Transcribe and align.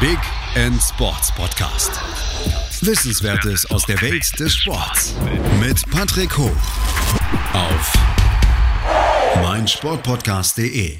Big 0.00 0.18
End 0.54 0.80
Sports 0.80 1.34
Podcast. 1.34 1.90
Wissenswertes 2.86 3.68
aus 3.68 3.84
der 3.84 4.00
Welt 4.00 4.38
des 4.38 4.54
Sports 4.54 5.16
mit 5.58 5.90
Patrick 5.90 6.38
Hoch 6.38 6.56
auf 7.52 7.92
meinsportpodcast.de. 9.42 10.98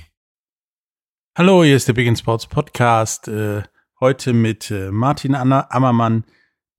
Hallo, 1.36 1.62
hier 1.62 1.76
ist 1.76 1.86
der 1.86 1.92
Big 1.92 2.08
End 2.08 2.18
Sports 2.18 2.48
Podcast. 2.48 3.28
Äh, 3.28 3.62
heute 4.00 4.32
mit 4.32 4.72
äh, 4.72 4.90
Martin 4.90 5.36
Anna 5.36 5.68
Ammermann, 5.70 6.24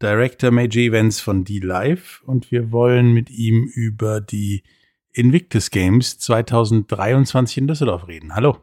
Director 0.01 0.51
Major 0.51 0.83
Events 0.83 1.21
von 1.21 1.45
D-Live 1.45 2.21
und 2.25 2.51
wir 2.51 2.73
wollen 2.73 3.13
mit 3.13 3.29
ihm 3.29 3.63
über 3.63 4.19
die 4.19 4.63
Invictus 5.13 5.69
Games 5.69 6.19
2023 6.19 7.59
in 7.59 7.67
Düsseldorf 7.67 8.09
reden. 8.09 8.35
Hallo. 8.35 8.57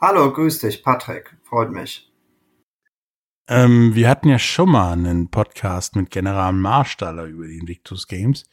Hallo, 0.00 0.32
grüß 0.32 0.60
dich, 0.60 0.82
Patrick. 0.82 1.36
Freut 1.42 1.70
mich. 1.70 2.10
Ähm, 3.46 3.94
wir 3.94 4.08
hatten 4.08 4.28
ja 4.28 4.38
schon 4.38 4.70
mal 4.70 4.92
einen 4.92 5.30
Podcast 5.30 5.96
mit 5.96 6.10
General 6.10 6.52
Marstaller 6.52 7.24
über 7.24 7.46
die 7.46 7.58
Invictus 7.58 8.08
Games. 8.08 8.44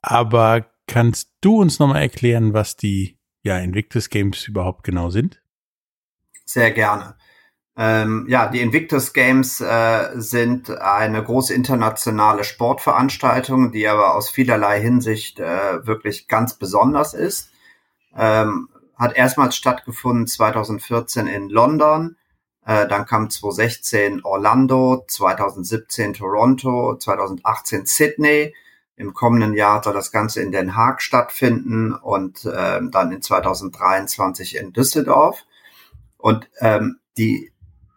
Aber 0.00 0.66
kannst 0.88 1.30
du 1.40 1.60
uns 1.60 1.78
nochmal 1.78 2.02
erklären, 2.02 2.52
was 2.52 2.76
die 2.76 3.18
ja, 3.42 3.58
Invictus 3.58 4.10
Games 4.10 4.46
überhaupt 4.48 4.84
genau 4.84 5.10
sind? 5.10 5.40
Sehr 6.44 6.72
gerne. 6.72 7.16
Ähm, 7.76 8.26
ja, 8.28 8.48
die 8.48 8.60
Invictus 8.60 9.12
Games 9.12 9.60
äh, 9.60 10.10
sind 10.14 10.70
eine 10.70 11.22
große 11.22 11.54
internationale 11.54 12.44
Sportveranstaltung, 12.44 13.72
die 13.72 13.88
aber 13.88 14.14
aus 14.14 14.28
vielerlei 14.28 14.80
Hinsicht 14.80 15.40
äh, 15.40 15.86
wirklich 15.86 16.28
ganz 16.28 16.58
besonders 16.58 17.14
ist. 17.14 17.50
Ähm, 18.14 18.68
hat 18.98 19.16
erstmals 19.16 19.56
stattgefunden 19.56 20.26
2014 20.26 21.26
in 21.26 21.48
London, 21.48 22.16
äh, 22.64 22.86
dann 22.86 23.06
kam 23.06 23.28
2016 23.28 24.24
Orlando, 24.24 25.04
2017 25.06 26.14
Toronto, 26.14 26.96
2018 26.96 27.86
Sydney. 27.86 28.54
Im 28.96 29.14
kommenden 29.14 29.54
Jahr 29.54 29.82
soll 29.82 29.94
das 29.94 30.12
Ganze 30.12 30.42
in 30.42 30.52
Den 30.52 30.76
Haag 30.76 31.02
stattfinden 31.02 31.92
und 31.92 32.44
äh, 32.44 32.80
dann 32.90 33.12
in 33.12 33.22
2023 33.22 34.56
in 34.56 34.72
Düsseldorf. 34.72 35.44
Und 36.18 36.48
ähm, 36.60 37.00
die 37.16 37.52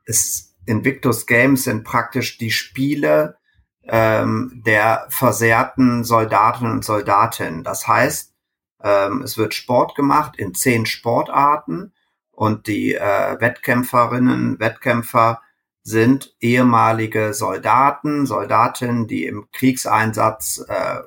es, 0.05 0.55
Invictus 0.65 1.27
Games 1.27 1.65
sind 1.65 1.83
praktisch 1.83 2.39
die 2.39 2.49
Spiele 2.51 3.37
ähm, 3.83 4.63
der 4.65 5.05
versehrten 5.09 6.03
Soldaten 6.03 6.65
und 6.71 6.83
Soldatinnen. 6.83 7.63
Das 7.63 7.87
heißt, 7.87 8.33
ähm, 8.81 9.21
es 9.21 9.37
wird 9.37 9.53
Sport 9.53 9.93
gemacht 9.95 10.37
in 10.37 10.55
zehn 10.55 10.87
Sportarten 10.87 11.93
und 12.35 12.67
die 12.67 12.93
äh, 12.93 13.39
Wettkämpferinnen, 13.39 14.59
Wettkämpfer 14.59 15.41
sind 15.83 16.35
ehemalige 16.39 17.33
Soldaten, 17.33 18.25
Soldatinnen, 18.25 19.07
die 19.07 19.25
im 19.25 19.47
Kriegseinsatz 19.51 20.65
äh, 20.67 21.01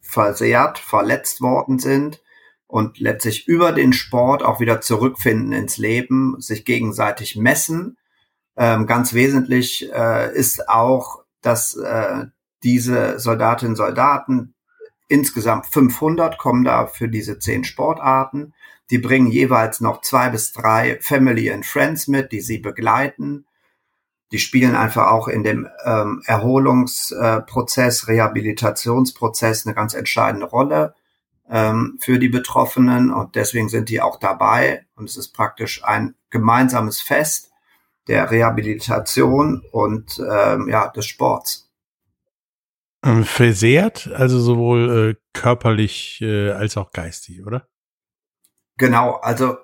versehrt, 0.00 0.78
verletzt 0.78 1.40
worden 1.40 1.78
sind 1.78 2.22
und 2.66 2.98
letztlich 3.00 3.48
über 3.48 3.72
den 3.72 3.92
Sport 3.92 4.42
auch 4.42 4.60
wieder 4.60 4.80
zurückfinden 4.80 5.52
ins 5.52 5.76
Leben, 5.76 6.40
sich 6.40 6.64
gegenseitig 6.64 7.36
messen. 7.36 7.96
Ähm, 8.56 8.86
ganz 8.86 9.12
wesentlich 9.12 9.92
äh, 9.92 10.32
ist 10.34 10.68
auch, 10.68 11.24
dass 11.42 11.74
äh, 11.74 12.26
diese 12.62 13.18
Soldatinnen 13.18 13.76
Soldaten 13.76 14.54
insgesamt 15.08 15.66
500 15.66 16.38
kommen 16.38 16.64
da 16.64 16.86
für 16.86 17.08
diese 17.08 17.38
zehn 17.38 17.64
Sportarten. 17.64 18.54
Die 18.90 18.98
bringen 18.98 19.30
jeweils 19.30 19.80
noch 19.80 20.02
zwei 20.02 20.28
bis 20.28 20.52
drei 20.52 20.98
Family 21.00 21.50
and 21.50 21.64
Friends 21.64 22.08
mit, 22.08 22.32
die 22.32 22.40
sie 22.40 22.58
begleiten. 22.58 23.46
Die 24.32 24.38
spielen 24.38 24.74
einfach 24.74 25.08
auch 25.08 25.28
in 25.28 25.42
dem 25.42 25.68
ähm, 25.84 26.22
Erholungsprozess, 26.26 28.04
äh, 28.04 28.12
Rehabilitationsprozess 28.12 29.66
eine 29.66 29.74
ganz 29.74 29.94
entscheidende 29.94 30.46
Rolle 30.46 30.94
ähm, 31.48 31.98
für 32.00 32.18
die 32.18 32.28
Betroffenen 32.28 33.12
und 33.12 33.34
deswegen 33.34 33.68
sind 33.68 33.88
die 33.88 34.00
auch 34.00 34.18
dabei 34.18 34.86
und 34.94 35.08
es 35.08 35.16
ist 35.16 35.30
praktisch 35.30 35.82
ein 35.84 36.14
gemeinsames 36.30 37.00
Fest 37.00 37.50
der 38.06 38.30
Rehabilitation 38.30 39.62
und 39.72 40.20
ähm, 40.20 40.68
ja 40.68 40.88
des 40.88 41.06
Sports. 41.06 41.70
Ähm, 43.04 43.24
versehrt, 43.24 44.10
also 44.14 44.38
sowohl 44.38 45.16
äh, 45.16 45.20
körperlich 45.32 46.20
äh, 46.20 46.50
als 46.50 46.76
auch 46.76 46.92
geistig, 46.92 47.44
oder? 47.44 47.66
Genau, 48.80 49.16
also 49.16 49.58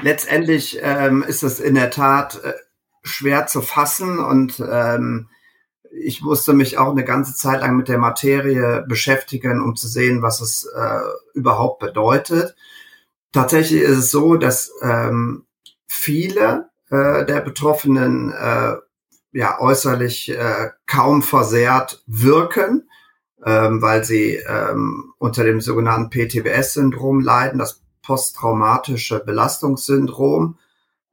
letztendlich 0.00 0.78
ähm, 0.80 1.22
ist 1.22 1.42
es 1.42 1.60
in 1.60 1.74
der 1.74 1.90
Tat 1.90 2.42
äh, 2.42 2.54
schwer 3.02 3.46
zu 3.46 3.60
fassen 3.60 4.18
und 4.18 4.58
ähm, 4.66 5.28
ich 5.90 6.22
musste 6.22 6.54
mich 6.54 6.78
auch 6.78 6.92
eine 6.92 7.04
ganze 7.04 7.34
Zeit 7.34 7.60
lang 7.60 7.76
mit 7.76 7.88
der 7.88 7.98
Materie 7.98 8.86
beschäftigen, 8.88 9.60
um 9.60 9.76
zu 9.76 9.86
sehen, 9.86 10.22
was 10.22 10.40
es 10.40 10.64
äh, 10.64 11.00
überhaupt 11.34 11.80
bedeutet. 11.80 12.56
Tatsächlich 13.32 13.82
ist 13.82 13.98
es 13.98 14.10
so, 14.10 14.36
dass 14.36 14.72
ähm, 14.80 15.44
viele 15.86 16.70
äh, 16.88 17.26
der 17.26 17.42
Betroffenen 17.42 18.32
äh, 18.32 18.76
ja 19.32 19.60
äußerlich 19.60 20.30
äh, 20.30 20.70
kaum 20.86 21.20
versehrt 21.20 22.02
wirken, 22.06 22.88
ähm, 23.44 23.82
weil 23.82 24.04
sie 24.04 24.36
ähm, 24.36 25.12
unter 25.18 25.44
dem 25.44 25.60
sogenannten 25.60 26.08
PTBS-Syndrom 26.08 27.20
leiden, 27.20 27.58
das 27.58 27.82
posttraumatische 28.02 29.20
Belastungssyndrom. 29.20 30.58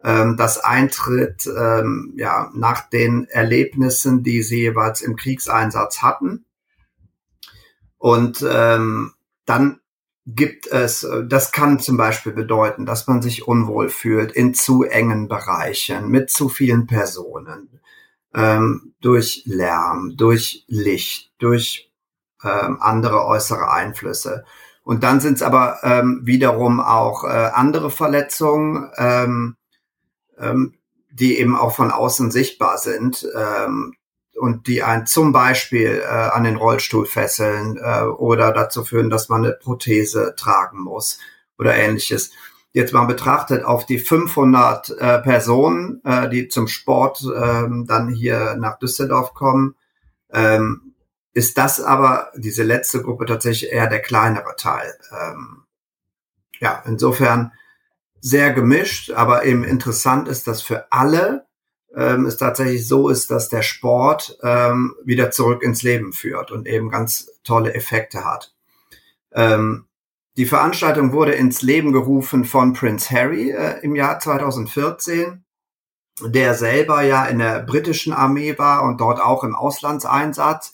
Ähm, 0.04 0.38
das 0.38 0.60
eintritt 0.60 1.48
ähm, 1.48 2.14
ja 2.18 2.52
nach 2.54 2.90
den 2.90 3.28
Erlebnissen, 3.30 4.24
die 4.24 4.44
sie 4.44 4.62
jeweils 4.62 5.02
im 5.02 5.16
Kriegseinsatz 5.16 6.02
hatten. 6.02 6.46
Und 7.98 8.46
ähm, 8.48 9.14
dann 9.46 9.80
gibt 10.28 10.68
es, 10.68 11.08
das 11.26 11.54
kann 11.54 11.80
zum 11.80 11.96
Beispiel 11.96 12.34
bedeuten, 12.34 12.86
dass 12.86 13.08
man 13.08 13.22
sich 13.22 13.48
unwohl 13.48 13.90
fühlt 13.90 14.34
in 14.34 14.54
zu 14.54 14.84
engen 14.84 15.30
Bereichen 15.30 16.10
mit 16.10 16.30
zu 16.30 16.50
vielen 16.50 16.86
Personen, 16.86 17.80
ähm, 18.36 18.94
durch 19.00 19.44
Lärm, 19.46 20.16
durch 20.18 20.66
Licht, 20.68 21.32
durch 21.40 21.92
ähm, 22.44 22.78
andere 22.82 23.26
äußere 23.26 23.72
Einflüsse. 23.72 24.44
Und 24.88 25.04
dann 25.04 25.20
sind 25.20 25.34
es 25.34 25.42
aber 25.42 25.80
ähm, 25.84 26.22
wiederum 26.24 26.80
auch 26.80 27.26
äh, 27.26 27.28
andere 27.28 27.92
Verletzungen, 27.92 28.90
ähm, 28.96 29.58
ähm, 30.40 30.76
die 31.12 31.38
eben 31.40 31.58
auch 31.58 31.76
von 31.76 31.92
außen 31.92 32.32
sichtbar 32.32 32.78
sind 32.78 33.28
ähm, 33.36 33.96
und 34.40 34.68
die 34.68 34.84
einen 34.84 35.06
zum 35.06 35.34
Beispiel 35.34 36.02
äh, 36.06 36.08
an 36.08 36.46
den 36.46 36.56
Rollstuhl 36.56 37.06
fesseln 37.06 37.76
äh, 37.76 38.04
oder 38.04 38.54
dazu 38.54 38.86
führen, 38.86 39.10
dass 39.10 39.28
man 39.28 39.44
eine 39.44 39.56
Prothese 39.56 40.36
tragen 40.38 40.80
muss 40.80 41.20
oder 41.60 41.76
ähnliches. 41.76 42.32
Jetzt 42.72 42.94
mal 42.94 43.08
betrachtet 43.08 43.66
auf 43.66 43.86
die 43.86 44.00
500 44.00 44.90
äh, 44.92 45.20
Personen, 45.20 46.00
äh, 46.06 46.30
die 46.30 46.48
zum 46.48 46.70
Sport 46.70 47.28
ähm, 47.36 47.88
dann 47.90 48.08
hier 48.08 48.56
nach 48.58 48.80
Düsseldorf 48.80 49.34
kommen, 49.34 49.76
ähm, 50.32 50.87
ist 51.38 51.60
das 51.60 51.80
aber 51.80 52.32
diese 52.36 52.64
letzte 52.64 53.04
Gruppe 53.04 53.28
tatsächlich 53.28 53.72
eher 53.72 53.86
der 53.86 54.02
kleinere 54.02 54.56
Teil. 54.56 54.98
Ähm, 55.12 55.66
ja, 56.60 56.82
insofern 56.88 57.52
sehr 58.20 58.52
gemischt, 58.54 59.12
aber 59.12 59.46
eben 59.46 59.64
interessant 59.64 60.28
ist, 60.28 60.48
dass 60.48 60.64
für 60.64 60.92
alle 60.92 61.46
ähm, 61.96 62.26
es 62.26 62.38
tatsächlich 62.38 62.88
so 62.88 63.08
ist, 63.10 63.30
dass 63.30 63.50
der 63.50 63.62
Sport 63.62 64.40
ähm, 64.42 64.96
wieder 65.06 65.30
zurück 65.30 65.62
ins 65.62 65.84
Leben 65.84 66.12
führt 66.12 66.50
und 66.50 66.66
eben 66.66 66.90
ganz 66.90 67.30
tolle 67.44 67.76
Effekte 67.76 68.26
hat. 68.26 68.56
Ähm, 69.32 69.86
die 70.38 70.48
Veranstaltung 70.48 71.14
wurde 71.14 71.34
ins 71.34 71.62
Leben 71.62 71.92
gerufen 71.92 72.46
von 72.46 72.74
Prince 72.74 73.12
Harry 73.12 73.52
äh, 73.52 73.80
im 73.84 73.96
Jahr 73.96 74.20
2014, 74.20 75.46
der 76.20 76.56
selber 76.56 77.04
ja 77.04 77.28
in 77.28 77.38
der 77.38 77.60
britischen 77.60 78.12
Armee 78.12 78.58
war 78.58 78.82
und 78.82 79.00
dort 79.00 79.22
auch 79.22 79.44
im 79.44 79.54
Auslandseinsatz 79.54 80.74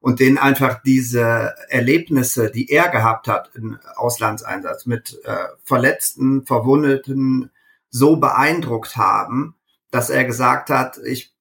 und 0.00 0.20
den 0.20 0.38
einfach 0.38 0.82
diese 0.82 1.54
Erlebnisse, 1.68 2.50
die 2.50 2.70
er 2.70 2.88
gehabt 2.88 3.28
hat 3.28 3.50
im 3.54 3.78
Auslandseinsatz 3.96 4.86
mit 4.86 5.20
äh, 5.24 5.36
Verletzten, 5.62 6.46
Verwundeten 6.46 7.50
so 7.90 8.16
beeindruckt 8.16 8.96
haben, 8.96 9.56
dass 9.90 10.08
er 10.10 10.24
gesagt 10.24 10.70
hat, 10.70 10.98
ich, 11.04 11.34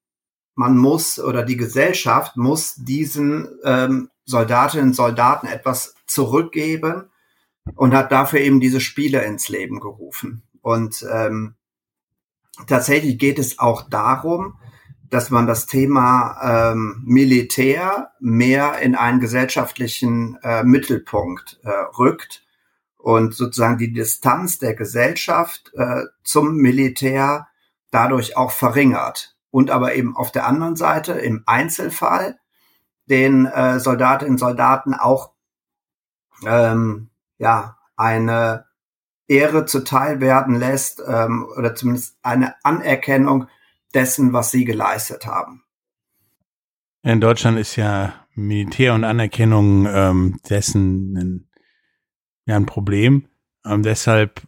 man 0.55 0.77
muss 0.77 1.19
oder 1.19 1.43
die 1.43 1.57
Gesellschaft 1.57 2.35
muss 2.35 2.75
diesen 2.75 3.47
ähm, 3.63 4.09
Soldatinnen 4.25 4.89
und 4.89 4.93
Soldaten 4.93 5.47
etwas 5.47 5.95
zurückgeben 6.05 7.09
und 7.75 7.93
hat 7.93 8.11
dafür 8.11 8.41
eben 8.41 8.59
diese 8.59 8.81
Spiele 8.81 9.23
ins 9.23 9.47
Leben 9.47 9.79
gerufen. 9.79 10.43
Und 10.61 11.05
ähm, 11.09 11.55
tatsächlich 12.67 13.17
geht 13.17 13.39
es 13.39 13.59
auch 13.59 13.89
darum, 13.89 14.59
dass 15.09 15.29
man 15.29 15.47
das 15.47 15.65
Thema 15.65 16.71
ähm, 16.71 17.01
Militär 17.05 18.11
mehr 18.19 18.79
in 18.79 18.95
einen 18.95 19.19
gesellschaftlichen 19.19 20.37
äh, 20.43 20.63
Mittelpunkt 20.63 21.59
äh, 21.63 21.69
rückt 21.97 22.45
und 22.97 23.33
sozusagen 23.33 23.77
die 23.77 23.93
Distanz 23.93 24.59
der 24.59 24.75
Gesellschaft 24.75 25.71
äh, 25.75 26.03
zum 26.23 26.57
Militär 26.57 27.47
dadurch 27.91 28.37
auch 28.37 28.51
verringert. 28.51 29.35
Und 29.51 29.71
aber 29.71 29.95
eben 29.95 30.15
auf 30.15 30.31
der 30.31 30.45
anderen 30.45 30.75
Seite 30.75 31.13
im 31.13 31.43
Einzelfall 31.47 32.37
den 33.05 33.47
äh, 33.47 33.79
Soldatinnen 33.79 34.33
und 34.33 34.37
Soldaten 34.37 34.93
auch 34.93 35.31
ähm, 36.45 37.09
ja 37.39 37.77
eine 37.95 38.65
Ehre 39.27 39.65
zuteil 39.65 40.21
werden 40.21 40.55
lässt 40.55 41.01
ähm, 41.05 41.47
oder 41.57 41.73
zumindest 41.73 42.17
eine 42.21 42.55
Anerkennung 42.63 43.47
dessen, 43.93 44.33
was 44.33 44.51
sie 44.51 44.65
geleistet 44.65 45.25
haben. 45.25 45.63
In 47.01 47.21
Deutschland 47.21 47.57
ist 47.57 47.75
ja 47.75 48.25
Militär 48.35 48.93
und 48.93 49.03
Anerkennung 49.03 49.87
ähm, 49.87 50.39
dessen 50.49 51.17
ein, 51.17 51.49
ja, 52.45 52.55
ein 52.55 52.65
Problem. 52.65 53.27
Ähm, 53.65 53.83
deshalb, 53.83 54.41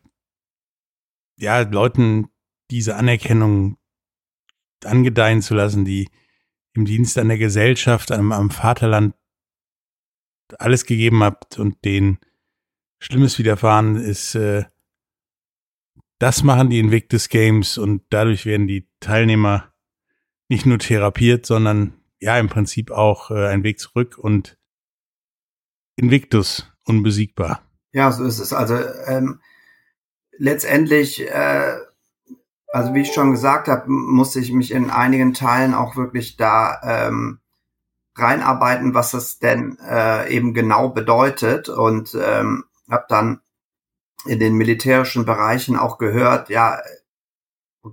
ja, 1.37 1.61
Leuten 1.61 2.29
diese 2.69 2.95
Anerkennung 2.95 3.77
angedeihen 4.83 5.41
zu 5.41 5.53
lassen, 5.53 5.85
die 5.85 6.09
im 6.73 6.85
Dienst 6.85 7.17
an 7.17 7.27
der 7.27 7.37
Gesellschaft, 7.37 8.11
am, 8.11 8.31
am 8.31 8.49
Vaterland 8.49 9.15
alles 10.57 10.85
gegeben 10.85 11.23
habt 11.23 11.59
und 11.59 11.83
denen 11.85 12.19
Schlimmes 12.99 13.39
widerfahren 13.39 13.95
ist, 13.95 14.35
äh, 14.35 14.65
das 16.21 16.43
machen 16.43 16.69
die 16.69 16.77
Invictus 16.77 17.29
Games 17.29 17.79
und 17.79 18.03
dadurch 18.11 18.45
werden 18.45 18.67
die 18.67 18.87
Teilnehmer 18.99 19.73
nicht 20.49 20.67
nur 20.67 20.77
therapiert, 20.77 21.47
sondern 21.47 21.93
ja 22.19 22.37
im 22.37 22.47
Prinzip 22.47 22.91
auch 22.91 23.31
äh, 23.31 23.47
ein 23.47 23.63
Weg 23.63 23.79
zurück 23.79 24.19
und 24.19 24.59
Invictus 25.95 26.71
unbesiegbar. 26.85 27.63
Ja, 27.91 28.11
so 28.11 28.23
ist 28.23 28.37
es. 28.37 28.53
Also 28.53 28.77
ähm, 29.07 29.39
letztendlich, 30.37 31.27
äh, 31.27 31.77
also 32.67 32.93
wie 32.93 33.01
ich 33.01 33.13
schon 33.13 33.31
gesagt 33.31 33.67
habe, 33.67 33.85
musste 33.89 34.39
ich 34.41 34.51
mich 34.51 34.71
in 34.71 34.91
einigen 34.91 35.33
Teilen 35.33 35.73
auch 35.73 35.95
wirklich 35.95 36.37
da 36.37 36.79
ähm, 36.83 37.39
reinarbeiten, 38.15 38.93
was 38.93 39.15
es 39.15 39.39
denn 39.39 39.79
äh, 39.79 40.31
eben 40.31 40.53
genau 40.53 40.89
bedeutet 40.89 41.67
und 41.67 42.13
ähm, 42.13 42.65
habe 42.87 43.05
dann 43.09 43.41
in 44.25 44.39
den 44.39 44.55
militärischen 44.55 45.25
Bereichen 45.25 45.75
auch 45.75 45.97
gehört, 45.97 46.49
ja, 46.49 46.81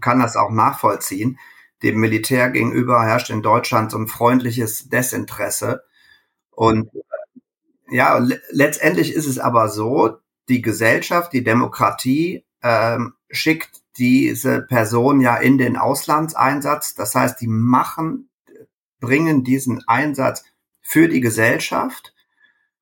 kann 0.00 0.20
das 0.20 0.36
auch 0.36 0.50
nachvollziehen. 0.50 1.38
Dem 1.82 1.98
Militär 1.98 2.50
gegenüber 2.50 3.04
herrscht 3.04 3.30
in 3.30 3.42
Deutschland 3.42 3.90
so 3.90 3.98
ein 3.98 4.08
freundliches 4.08 4.88
Desinteresse. 4.88 5.84
Und 6.50 6.90
ja, 7.90 8.18
letztendlich 8.50 9.14
ist 9.14 9.26
es 9.26 9.38
aber 9.38 9.68
so, 9.68 10.18
die 10.48 10.60
Gesellschaft, 10.60 11.32
die 11.32 11.44
Demokratie 11.44 12.44
ähm, 12.62 13.14
schickt 13.30 13.82
diese 13.96 14.62
Person 14.62 15.20
ja 15.20 15.36
in 15.36 15.58
den 15.58 15.76
Auslandseinsatz. 15.76 16.94
Das 16.94 17.14
heißt, 17.14 17.40
die 17.40 17.48
machen, 17.48 18.30
bringen 19.00 19.44
diesen 19.44 19.86
Einsatz 19.86 20.44
für 20.80 21.08
die 21.08 21.20
Gesellschaft. 21.20 22.14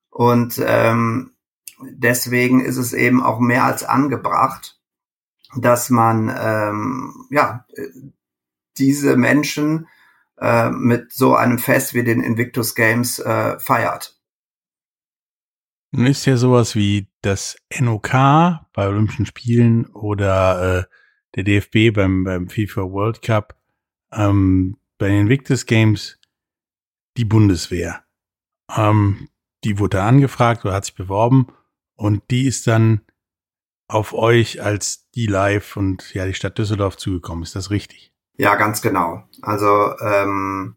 Und 0.09 0.61
ähm, 0.65 1.36
deswegen 1.81 2.63
ist 2.63 2.77
es 2.77 2.93
eben 2.93 3.21
auch 3.21 3.39
mehr 3.39 3.63
als 3.63 3.83
angebracht, 3.83 4.79
dass 5.55 5.89
man 5.89 6.33
ähm, 6.35 7.27
ja 7.31 7.65
diese 8.77 9.17
Menschen 9.17 9.87
äh, 10.39 10.69
mit 10.69 11.11
so 11.11 11.35
einem 11.35 11.59
Fest 11.59 11.93
wie 11.93 12.03
den 12.03 12.21
Invictus 12.21 12.75
Games 12.75 13.19
äh, 13.19 13.59
feiert. 13.59 14.15
Nun 15.91 16.07
ist 16.07 16.25
ja 16.25 16.37
sowas 16.37 16.75
wie 16.75 17.09
das 17.21 17.57
NOK 17.79 18.11
bei 18.11 18.87
Olympischen 18.87 19.25
Spielen 19.25 19.87
oder 19.87 20.79
äh, 20.79 20.83
der 21.35 21.43
DFB 21.43 21.95
beim, 21.95 22.23
beim 22.23 22.49
FIFA 22.49 22.81
World 22.91 23.21
Cup, 23.21 23.55
ähm, 24.11 24.77
bei 24.97 25.07
den 25.07 25.21
Invictus 25.21 25.65
Games 25.65 26.19
die 27.15 27.25
Bundeswehr. 27.25 28.03
Ähm, 28.75 29.29
die 29.63 29.79
wurde 29.79 30.03
angefragt 30.03 30.65
oder 30.65 30.73
hat 30.73 30.85
sich 30.85 30.95
beworben 30.95 31.47
und 31.97 32.23
die 32.31 32.47
ist 32.47 32.67
dann 32.67 33.01
auf 33.87 34.13
euch 34.13 34.61
als 34.61 35.09
die 35.11 35.27
Live 35.27 35.77
und 35.77 36.13
ja 36.13 36.25
die 36.25 36.33
Stadt 36.33 36.57
Düsseldorf 36.57 36.97
zugekommen. 36.97 37.43
Ist 37.43 37.55
das 37.55 37.71
richtig? 37.71 38.13
Ja, 38.37 38.55
ganz 38.55 38.81
genau. 38.81 39.23
Also 39.41 39.97
ähm, 39.99 40.75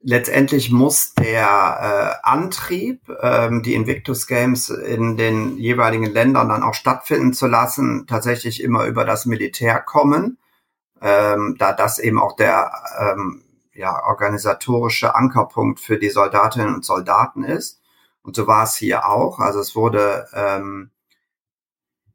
letztendlich 0.00 0.70
muss 0.70 1.14
der 1.14 2.20
äh, 2.22 2.28
Antrieb, 2.28 3.08
ähm, 3.20 3.62
die 3.62 3.74
Invictus 3.74 4.26
Games 4.26 4.68
in 4.68 5.16
den 5.16 5.56
jeweiligen 5.58 6.06
Ländern 6.06 6.48
dann 6.48 6.62
auch 6.62 6.74
stattfinden 6.74 7.32
zu 7.32 7.46
lassen, 7.46 8.06
tatsächlich 8.06 8.62
immer 8.62 8.86
über 8.86 9.04
das 9.04 9.26
Militär 9.26 9.80
kommen, 9.80 10.38
ähm, 11.00 11.56
da 11.58 11.72
das 11.72 11.98
eben 11.98 12.20
auch 12.20 12.36
der 12.36 12.70
ähm, 12.98 13.42
ja, 13.72 14.04
organisatorische 14.04 15.14
Ankerpunkt 15.14 15.80
für 15.80 15.98
die 15.98 16.10
Soldatinnen 16.10 16.74
und 16.74 16.84
Soldaten 16.84 17.42
ist. 17.42 17.81
Und 18.22 18.36
so 18.36 18.46
war 18.46 18.64
es 18.64 18.76
hier 18.76 19.06
auch. 19.06 19.38
Also 19.38 19.60
es 19.60 19.74
wurde 19.74 20.28
ähm, 20.32 20.90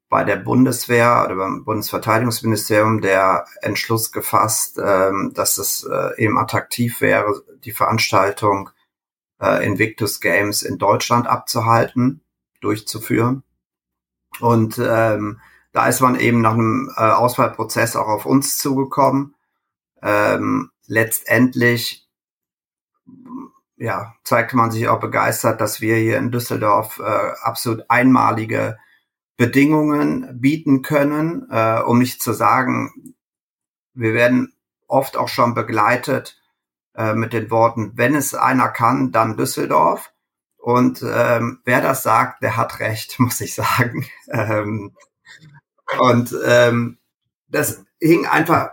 bei 0.09 0.24
der 0.24 0.38
Bundeswehr 0.38 1.24
oder 1.25 1.36
beim 1.36 1.65
Bundesverteidigungsministerium 1.65 3.01
der 3.01 3.45
Entschluss 3.62 4.12
gefasst, 4.12 4.80
ähm, 4.81 5.33
dass 5.33 5.57
es 5.57 5.83
äh, 5.83 6.24
eben 6.24 6.38
attraktiv 6.38 7.01
wäre, 7.01 7.44
die 7.65 7.74
Veranstaltung 7.74 8.69
äh, 9.42 9.65
Invictus 9.65 10.21
Games 10.21 10.63
in 10.63 10.77
Deutschland 10.77 11.27
abzuhalten, 11.27 12.21
durchzuführen. 12.62 13.44
Und 14.39 14.77
ähm, 14.80 15.42
da 15.74 15.88
ist 15.88 16.00
man 16.00 16.19
eben 16.19 16.42
nach 16.42 16.53
einem 16.53 16.92
äh, 16.95 17.01
Auswahlprozess 17.01 17.95
auch 17.95 18.07
auf 18.07 18.25
uns 18.25 18.57
zugekommen. 18.57 19.36
Ähm, 20.01 20.71
letztendlich 20.86 22.07
ja, 23.77 24.15
zeigte 24.24 24.57
man 24.57 24.71
sich 24.71 24.88
auch 24.88 25.00
begeistert, 25.00 25.62
dass 25.62 25.81
wir 25.81 25.95
hier 25.95 26.18
in 26.18 26.31
Düsseldorf 26.31 27.00
äh, 27.00 27.31
absolut 27.41 27.85
einmalige 27.89 28.77
Bedingungen 29.38 30.39
bieten 30.41 30.81
können, 30.81 31.47
äh, 31.51 31.79
um 31.81 32.00
nicht 32.00 32.21
zu 32.21 32.33
sagen, 32.33 33.15
wir 33.94 34.13
werden 34.13 34.53
oft 34.88 35.15
auch 35.15 35.27
schon 35.27 35.53
begleitet 35.53 36.41
äh, 36.95 37.13
mit 37.13 37.33
den 37.33 37.51
Worten, 37.51 37.94
wenn 37.95 38.15
es 38.15 38.33
einer 38.33 38.69
kann, 38.69 39.12
dann 39.12 39.38
Düsseldorf. 39.38 40.12
Und 40.57 41.03
ähm, 41.07 41.59
wer 41.63 41.81
das 41.81 42.03
sagt, 42.03 42.41
der 42.41 42.57
hat 42.57 42.79
recht, 42.79 43.19
muss 43.19 43.39
ich 43.41 43.53
sagen. 43.53 44.06
ähm, 44.29 44.95
und 46.00 46.35
ähm, 46.45 46.97
das 47.47 47.85
hing 48.01 48.25
einfach, 48.25 48.71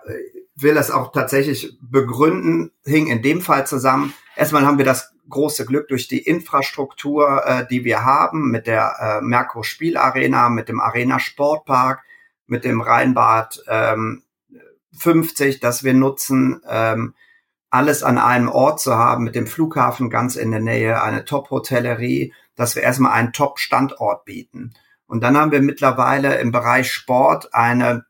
will 0.56 0.74
das 0.74 0.90
auch 0.90 1.12
tatsächlich 1.12 1.78
begründen, 1.80 2.72
hing 2.84 3.06
in 3.06 3.22
dem 3.22 3.40
Fall 3.40 3.66
zusammen. 3.66 4.12
Erstmal 4.36 4.66
haben 4.66 4.78
wir 4.78 4.84
das 4.84 5.12
große 5.28 5.64
Glück 5.64 5.88
durch 5.88 6.08
die 6.08 6.18
Infrastruktur, 6.18 7.44
äh, 7.46 7.66
die 7.66 7.84
wir 7.84 8.04
haben, 8.04 8.50
mit 8.50 8.66
der 8.66 8.96
äh, 9.00 9.24
Merkur 9.24 9.64
Spielarena, 9.64 10.48
mit 10.48 10.68
dem 10.68 10.80
Arena 10.80 11.18
Sportpark, 11.18 12.02
mit 12.46 12.64
dem 12.64 12.80
Rheinbad 12.80 13.62
ähm, 13.68 14.22
50, 14.96 15.60
das 15.60 15.84
wir 15.84 15.94
nutzen, 15.94 16.60
ähm, 16.68 17.14
alles 17.70 18.02
an 18.02 18.18
einem 18.18 18.48
Ort 18.48 18.80
zu 18.80 18.94
haben, 18.94 19.24
mit 19.24 19.34
dem 19.34 19.46
Flughafen 19.46 20.10
ganz 20.10 20.36
in 20.36 20.50
der 20.50 20.60
Nähe, 20.60 21.02
eine 21.02 21.24
Top-Hotellerie, 21.24 22.32
dass 22.54 22.76
wir 22.76 22.82
erstmal 22.82 23.12
einen 23.12 23.32
Top-Standort 23.32 24.24
bieten. 24.24 24.74
Und 25.06 25.22
dann 25.22 25.36
haben 25.36 25.52
wir 25.52 25.60
mittlerweile 25.60 26.38
im 26.38 26.52
Bereich 26.52 26.92
Sport 26.92 27.52
eine 27.52 28.04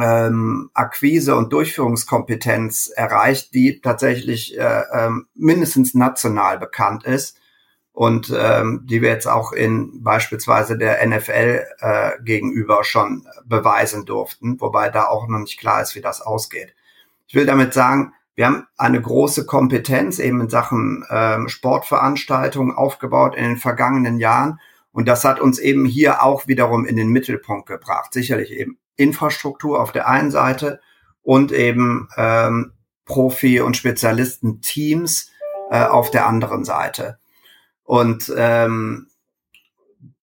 ähm, 0.00 0.70
Akquise 0.74 1.36
und 1.36 1.52
Durchführungskompetenz 1.52 2.90
erreicht, 2.94 3.54
die 3.54 3.80
tatsächlich 3.80 4.58
äh, 4.58 4.82
ähm, 4.92 5.26
mindestens 5.34 5.94
national 5.94 6.58
bekannt 6.58 7.04
ist 7.04 7.38
und 7.92 8.32
ähm, 8.36 8.82
die 8.84 9.02
wir 9.02 9.10
jetzt 9.10 9.26
auch 9.26 9.52
in 9.52 10.02
beispielsweise 10.02 10.78
der 10.78 11.06
NFL 11.06 11.64
äh, 11.80 12.10
gegenüber 12.24 12.84
schon 12.84 13.26
beweisen 13.44 14.06
durften, 14.06 14.60
wobei 14.60 14.88
da 14.88 15.06
auch 15.06 15.28
noch 15.28 15.40
nicht 15.40 15.58
klar 15.58 15.82
ist, 15.82 15.94
wie 15.94 16.00
das 16.00 16.22
ausgeht. 16.22 16.74
Ich 17.26 17.34
will 17.34 17.46
damit 17.46 17.74
sagen, 17.74 18.14
wir 18.34 18.46
haben 18.46 18.66
eine 18.78 19.00
große 19.00 19.44
Kompetenz 19.44 20.18
eben 20.18 20.40
in 20.40 20.48
Sachen 20.48 21.04
ähm, 21.10 21.48
Sportveranstaltungen 21.48 22.74
aufgebaut 22.74 23.34
in 23.36 23.44
den 23.44 23.56
vergangenen 23.58 24.18
Jahren 24.18 24.58
und 24.92 25.06
das 25.06 25.24
hat 25.24 25.40
uns 25.40 25.58
eben 25.58 25.84
hier 25.84 26.22
auch 26.22 26.46
wiederum 26.48 26.86
in 26.86 26.96
den 26.96 27.08
Mittelpunkt 27.08 27.66
gebracht. 27.66 28.14
Sicherlich 28.14 28.52
eben 28.52 28.78
Infrastruktur 28.96 29.80
auf 29.80 29.92
der 29.92 30.08
einen 30.08 30.30
Seite 30.30 30.80
und 31.22 31.52
eben 31.52 32.08
ähm, 32.16 32.72
Profi- 33.04 33.60
und 33.60 33.76
Spezialistenteams 33.76 35.30
äh, 35.70 35.84
auf 35.84 36.10
der 36.10 36.26
anderen 36.26 36.64
Seite. 36.64 37.18
Und 37.84 38.32
ähm, 38.36 39.08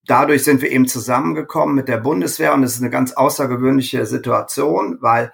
dadurch 0.06 0.44
sind 0.44 0.62
wir 0.62 0.72
eben 0.72 0.88
zusammengekommen 0.88 1.76
mit 1.76 1.88
der 1.88 1.98
Bundeswehr 1.98 2.54
und 2.54 2.64
es 2.64 2.76
ist 2.76 2.82
eine 2.82 2.90
ganz 2.90 3.14
außergewöhnliche 3.14 4.06
Situation, 4.06 4.98
weil 5.02 5.32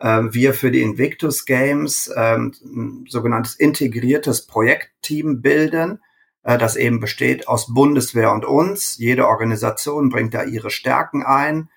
ähm, 0.00 0.34
wir 0.34 0.54
für 0.54 0.70
die 0.70 0.82
Invictus 0.82 1.44
Games 1.44 2.10
ähm, 2.16 2.52
ein 2.64 3.04
sogenanntes 3.08 3.54
integriertes 3.54 4.46
Projektteam 4.46 5.42
bilden, 5.42 6.00
äh, 6.42 6.58
das 6.58 6.76
eben 6.76 7.00
besteht 7.00 7.48
aus 7.48 7.72
Bundeswehr 7.72 8.32
und 8.32 8.44
uns. 8.44 8.96
Jede 8.98 9.26
Organisation 9.26 10.08
bringt 10.08 10.34
da 10.34 10.42
ihre 10.42 10.70
Stärken 10.70 11.22
ein 11.22 11.68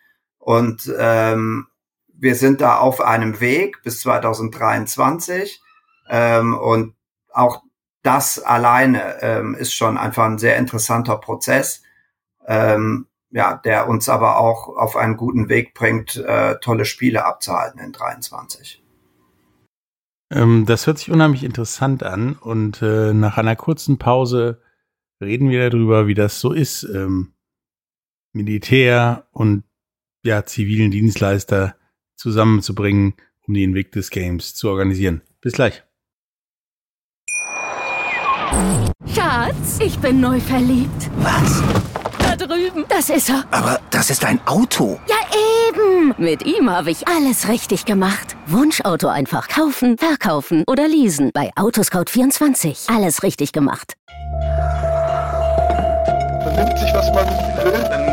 und 0.43 0.93
ähm, 0.97 1.67
wir 2.07 2.35
sind 2.35 2.59
da 2.59 2.77
auf 2.77 2.99
einem 2.99 3.39
Weg 3.39 3.81
bis 3.83 4.01
2023 4.01 5.61
ähm, 6.09 6.57
und 6.57 6.95
auch 7.31 7.63
das 8.01 8.39
alleine 8.39 9.21
ähm, 9.21 9.55
ist 9.55 9.73
schon 9.73 9.97
einfach 9.97 10.25
ein 10.25 10.37
sehr 10.37 10.57
interessanter 10.57 11.17
Prozess, 11.17 11.81
ähm, 12.45 13.07
ja, 13.31 13.55
der 13.55 13.87
uns 13.87 14.09
aber 14.09 14.37
auch 14.37 14.67
auf 14.67 14.97
einen 14.97 15.15
guten 15.15 15.47
Weg 15.47 15.73
bringt, 15.73 16.17
äh, 16.17 16.55
tolle 16.59 16.83
Spiele 16.83 17.23
abzuhalten 17.23 17.79
in 17.79 17.93
23. 17.93 18.83
Ähm, 20.29 20.65
das 20.65 20.87
hört 20.87 20.97
sich 20.97 21.09
unheimlich 21.09 21.45
interessant 21.45 22.03
an 22.03 22.33
und 22.33 22.81
äh, 22.81 23.13
nach 23.13 23.37
einer 23.37 23.55
kurzen 23.55 23.97
Pause 23.97 24.61
reden 25.21 25.49
wir 25.49 25.69
darüber, 25.69 26.05
wie 26.05 26.15
das 26.15 26.41
so 26.41 26.51
ist, 26.51 26.83
ähm, 26.83 27.33
Militär 28.33 29.25
und 29.31 29.63
ja, 30.23 30.45
zivilen 30.45 30.91
Dienstleister 30.91 31.75
zusammenzubringen, 32.15 33.15
um 33.47 33.53
die 33.53 33.63
Invictus 33.63 34.09
Games 34.09 34.55
zu 34.55 34.69
organisieren. 34.69 35.21
Bis 35.41 35.53
gleich. 35.53 35.83
Schatz, 39.13 39.79
ich 39.79 39.97
bin 39.99 40.21
neu 40.21 40.39
verliebt. 40.39 41.09
Was? 41.17 41.61
Da 42.19 42.35
drüben. 42.35 42.85
Das 42.87 43.09
ist 43.09 43.29
er. 43.29 43.43
Aber 43.51 43.81
das 43.89 44.09
ist 44.09 44.23
ein 44.23 44.39
Auto. 44.47 44.99
Ja, 45.07 45.15
eben. 45.69 46.13
Mit 46.17 46.45
ihm 46.45 46.69
habe 46.69 46.91
ich 46.91 47.07
alles 47.07 47.49
richtig 47.49 47.85
gemacht. 47.85 48.35
Wunschauto 48.47 49.07
einfach 49.07 49.47
kaufen, 49.49 49.97
verkaufen 49.97 50.63
oder 50.67 50.87
leasen. 50.87 51.31
Bei 51.33 51.51
Autoscout24. 51.55 52.95
Alles 52.95 53.23
richtig 53.23 53.51
gemacht. 53.51 53.95
Vernimmt 56.43 56.79
sich, 56.79 56.93
was 56.93 57.11
man 57.13 57.27
will, 57.65 58.12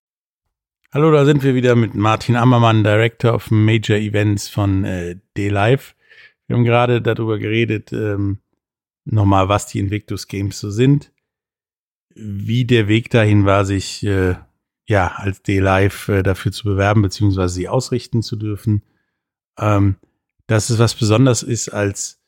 Hallo, 0.93 1.09
da 1.09 1.23
sind 1.23 1.41
wir 1.41 1.55
wieder 1.55 1.77
mit 1.77 1.95
Martin 1.95 2.35
Ammermann, 2.35 2.83
Director 2.83 3.33
of 3.33 3.49
Major 3.49 3.95
Events 3.95 4.49
von 4.49 4.83
äh, 4.83 5.15
D-Live. 5.37 5.95
Wir 6.45 6.57
haben 6.57 6.65
gerade 6.65 7.01
darüber 7.01 7.39
geredet, 7.39 7.93
ähm, 7.93 8.39
nochmal, 9.05 9.47
was 9.47 9.67
die 9.67 9.79
Invictus 9.79 10.27
Games 10.27 10.59
so 10.59 10.69
sind, 10.69 11.13
wie 12.13 12.65
der 12.65 12.89
Weg 12.89 13.09
dahin 13.09 13.45
war, 13.45 13.63
sich 13.63 14.03
äh, 14.03 14.35
ja 14.85 15.13
als 15.15 15.41
D-Live 15.43 16.09
äh, 16.09 16.23
dafür 16.23 16.51
zu 16.51 16.65
bewerben, 16.65 17.01
beziehungsweise 17.01 17.53
sie 17.53 17.69
ausrichten 17.69 18.21
zu 18.21 18.35
dürfen. 18.35 18.83
Ähm, 19.57 19.95
dass 20.47 20.69
es 20.69 20.77
was 20.77 20.93
Besonderes 20.95 21.41
ist, 21.41 21.69
als 21.69 22.21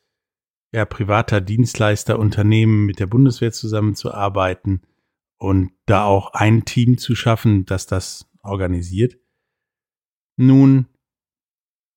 ja, 0.72 0.86
privater 0.86 1.42
Dienstleister, 1.42 2.18
Unternehmen 2.18 2.86
mit 2.86 2.98
der 2.98 3.08
Bundeswehr 3.08 3.52
zusammenzuarbeiten 3.52 4.80
und 5.36 5.72
da 5.84 6.04
auch 6.04 6.32
ein 6.32 6.64
Team 6.64 6.96
zu 6.96 7.14
schaffen, 7.14 7.66
das 7.66 7.84
das 7.84 8.30
organisiert. 8.44 9.18
Nun 10.36 10.86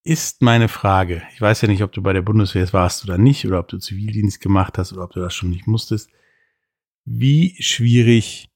ist 0.03 0.41
meine 0.41 0.69
Frage, 0.69 1.23
ich 1.33 1.41
weiß 1.41 1.61
ja 1.61 1.67
nicht, 1.67 1.83
ob 1.83 1.91
du 1.91 2.01
bei 2.01 2.13
der 2.13 2.21
Bundeswehr 2.21 2.71
warst 2.71 3.03
oder 3.03 3.17
nicht, 3.17 3.45
oder 3.45 3.59
ob 3.59 3.67
du 3.67 3.77
Zivildienst 3.77 4.39
gemacht 4.39 4.77
hast 4.77 4.93
oder 4.93 5.03
ob 5.03 5.11
du 5.11 5.19
das 5.19 5.35
schon 5.35 5.49
nicht 5.49 5.67
musstest. 5.67 6.09
Wie 7.03 7.61
schwierig 7.61 8.49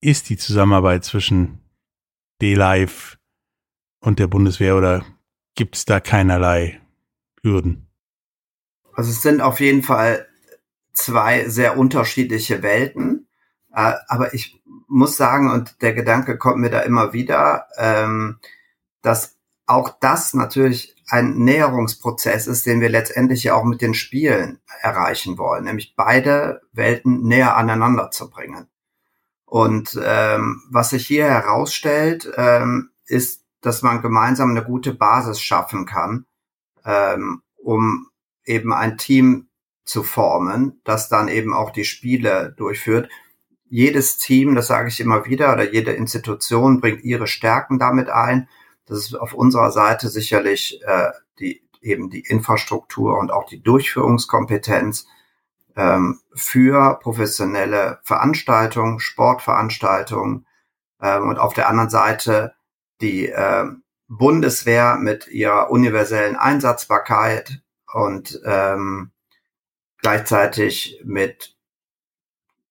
ist 0.00 0.30
die 0.30 0.36
Zusammenarbeit 0.36 1.04
zwischen 1.04 1.60
D-Live 2.40 3.18
und 4.00 4.18
der 4.18 4.26
Bundeswehr 4.26 4.76
oder 4.76 5.04
gibt 5.54 5.76
es 5.76 5.84
da 5.84 6.00
keinerlei 6.00 6.80
Hürden? 7.42 7.88
Also 8.94 9.10
es 9.10 9.22
sind 9.22 9.40
auf 9.40 9.60
jeden 9.60 9.82
Fall 9.82 10.28
zwei 10.92 11.48
sehr 11.48 11.78
unterschiedliche 11.78 12.62
Welten. 12.62 13.21
Äh, 13.74 13.94
aber 14.08 14.34
ich 14.34 14.62
muss 14.88 15.16
sagen, 15.16 15.50
und 15.50 15.80
der 15.82 15.94
Gedanke 15.94 16.38
kommt 16.38 16.58
mir 16.58 16.70
da 16.70 16.80
immer 16.80 17.12
wieder, 17.12 17.66
ähm, 17.78 18.38
dass 19.02 19.36
auch 19.66 19.96
das 20.00 20.34
natürlich 20.34 20.96
ein 21.08 21.36
Näherungsprozess 21.36 22.46
ist, 22.46 22.66
den 22.66 22.80
wir 22.80 22.88
letztendlich 22.88 23.44
ja 23.44 23.54
auch 23.54 23.64
mit 23.64 23.80
den 23.80 23.94
Spielen 23.94 24.60
erreichen 24.80 25.38
wollen, 25.38 25.64
nämlich 25.64 25.94
beide 25.96 26.62
Welten 26.72 27.22
näher 27.22 27.56
aneinander 27.56 28.10
zu 28.10 28.30
bringen. 28.30 28.68
Und 29.44 30.00
ähm, 30.02 30.62
was 30.70 30.90
sich 30.90 31.06
hier 31.06 31.26
herausstellt, 31.26 32.30
ähm, 32.36 32.90
ist, 33.04 33.44
dass 33.60 33.82
man 33.82 34.00
gemeinsam 34.00 34.50
eine 34.50 34.64
gute 34.64 34.94
Basis 34.94 35.40
schaffen 35.40 35.86
kann, 35.86 36.26
um 37.62 38.08
eben 38.44 38.72
ein 38.72 38.98
Team 38.98 39.48
zu 39.84 40.02
formen, 40.02 40.80
das 40.84 41.08
dann 41.08 41.28
eben 41.28 41.52
auch 41.54 41.70
die 41.70 41.84
Spiele 41.84 42.54
durchführt. 42.56 43.08
Jedes 43.74 44.18
Team, 44.18 44.54
das 44.54 44.66
sage 44.66 44.88
ich 44.88 45.00
immer 45.00 45.24
wieder, 45.24 45.50
oder 45.50 45.72
jede 45.72 45.92
Institution 45.92 46.82
bringt 46.82 47.04
ihre 47.04 47.26
Stärken 47.26 47.78
damit 47.78 48.10
ein. 48.10 48.46
Das 48.84 48.98
ist 48.98 49.14
auf 49.14 49.32
unserer 49.32 49.70
Seite 49.70 50.10
sicherlich 50.10 50.82
äh, 50.84 51.08
die, 51.38 51.62
eben 51.80 52.10
die 52.10 52.20
Infrastruktur 52.20 53.18
und 53.18 53.32
auch 53.32 53.46
die 53.46 53.62
Durchführungskompetenz 53.62 55.06
ähm, 55.74 56.20
für 56.34 56.98
professionelle 57.00 58.00
Veranstaltungen, 58.02 59.00
Sportveranstaltungen 59.00 60.46
ähm, 61.00 61.30
und 61.30 61.38
auf 61.38 61.54
der 61.54 61.70
anderen 61.70 61.88
Seite 61.88 62.52
die 63.00 63.28
äh, 63.28 63.64
Bundeswehr 64.06 64.98
mit 65.00 65.28
ihrer 65.28 65.70
universellen 65.70 66.36
Einsatzbarkeit 66.36 67.62
und 67.90 68.38
ähm, 68.44 69.12
gleichzeitig 70.02 71.00
mit 71.04 71.56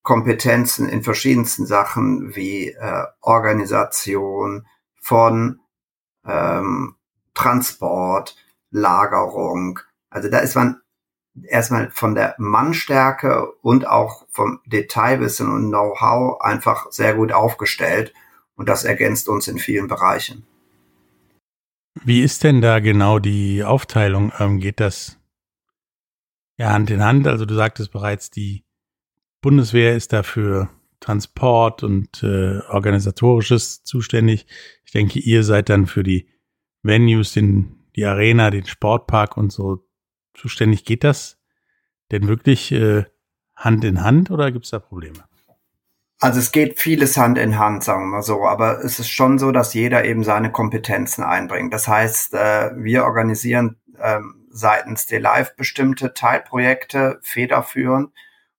Kompetenzen 0.03 0.89
in 0.89 1.03
verschiedensten 1.03 1.65
Sachen 1.65 2.35
wie 2.35 2.69
äh, 2.69 3.05
Organisation 3.21 4.65
von 4.99 5.59
ähm, 6.25 6.95
Transport, 7.33 8.35
Lagerung. 8.71 9.79
Also 10.09 10.29
da 10.29 10.39
ist 10.39 10.55
man 10.55 10.81
erstmal 11.43 11.91
von 11.91 12.15
der 12.15 12.35
Mannstärke 12.37 13.51
und 13.61 13.87
auch 13.87 14.25
vom 14.29 14.59
Detailwissen 14.65 15.51
und 15.51 15.69
Know-how 15.69 16.41
einfach 16.41 16.91
sehr 16.91 17.15
gut 17.15 17.31
aufgestellt. 17.31 18.13
Und 18.55 18.69
das 18.69 18.83
ergänzt 18.83 19.29
uns 19.29 19.47
in 19.47 19.57
vielen 19.57 19.87
Bereichen. 19.87 20.45
Wie 22.03 22.21
ist 22.21 22.43
denn 22.43 22.61
da 22.61 22.79
genau 22.79 23.19
die 23.19 23.63
Aufteilung? 23.63 24.31
Ähm, 24.39 24.59
geht 24.59 24.79
das 24.79 25.17
ja 26.57 26.71
Hand 26.71 26.89
in 26.89 27.03
Hand? 27.03 27.27
Also 27.27 27.45
du 27.45 27.55
sagtest 27.55 27.91
bereits, 27.91 28.29
die 28.29 28.63
Bundeswehr 29.41 29.95
ist 29.95 30.13
dafür 30.13 30.69
Transport 30.99 31.83
und 31.83 32.21
äh, 32.23 32.59
organisatorisches 32.69 33.83
zuständig. 33.83 34.45
Ich 34.85 34.91
denke, 34.91 35.19
ihr 35.19 35.43
seid 35.43 35.69
dann 35.69 35.87
für 35.87 36.03
die 36.03 36.29
Venues, 36.83 37.33
den, 37.33 37.85
die 37.95 38.05
Arena, 38.05 38.51
den 38.51 38.65
Sportpark 38.65 39.35
und 39.35 39.51
so 39.51 39.83
zuständig. 40.33 40.85
Geht 40.85 41.03
das 41.03 41.39
denn 42.11 42.27
wirklich 42.27 42.71
äh, 42.71 43.05
Hand 43.55 43.83
in 43.83 44.03
Hand 44.03 44.31
oder 44.31 44.51
gibt 44.51 44.65
es 44.65 44.71
da 44.71 44.79
Probleme? 44.79 45.23
Also 46.19 46.39
es 46.39 46.51
geht 46.51 46.79
vieles 46.79 47.17
Hand 47.17 47.39
in 47.39 47.57
Hand, 47.57 47.83
sagen 47.83 48.03
wir 48.03 48.17
mal 48.17 48.21
so, 48.21 48.45
aber 48.45 48.83
es 48.83 48.99
ist 48.99 49.09
schon 49.09 49.39
so, 49.39 49.51
dass 49.51 49.73
jeder 49.73 50.05
eben 50.05 50.23
seine 50.23 50.51
Kompetenzen 50.51 51.23
einbringt. 51.23 51.73
Das 51.73 51.87
heißt, 51.87 52.35
äh, 52.35 52.71
wir 52.75 53.05
organisieren 53.05 53.77
ähm, 53.99 54.45
seitens 54.51 55.07
der 55.07 55.19
Live 55.19 55.55
bestimmte 55.55 56.13
Teilprojekte 56.13 57.17
federführend 57.23 58.11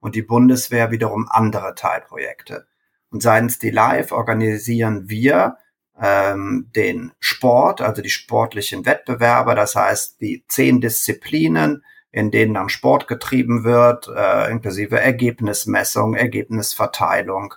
und 0.02 0.16
die 0.16 0.23
Bundeswehr 0.23 0.90
wiederum 0.90 1.28
andere 1.30 1.75
Teilprojekte. 1.75 2.66
Und 3.11 3.23
seitens 3.23 3.59
die 3.59 3.71
Live 3.71 4.11
organisieren 4.11 5.09
wir 5.09 5.56
ähm, 5.99 6.71
den 6.75 7.12
Sport, 7.21 7.80
also 7.80 8.02
die 8.02 8.11
sportlichen 8.11 8.85
Wettbewerbe, 8.85 9.54
das 9.54 9.76
heißt 9.76 10.21
die 10.21 10.44
zehn 10.49 10.80
Disziplinen, 10.80 11.85
in 12.11 12.30
denen 12.30 12.54
dann 12.54 12.68
Sport 12.68 13.06
getrieben 13.06 13.64
wird, 13.64 14.09
äh, 14.09 14.50
inklusive 14.50 15.00
Ergebnismessung, 15.00 16.14
Ergebnisverteilung, 16.14 17.54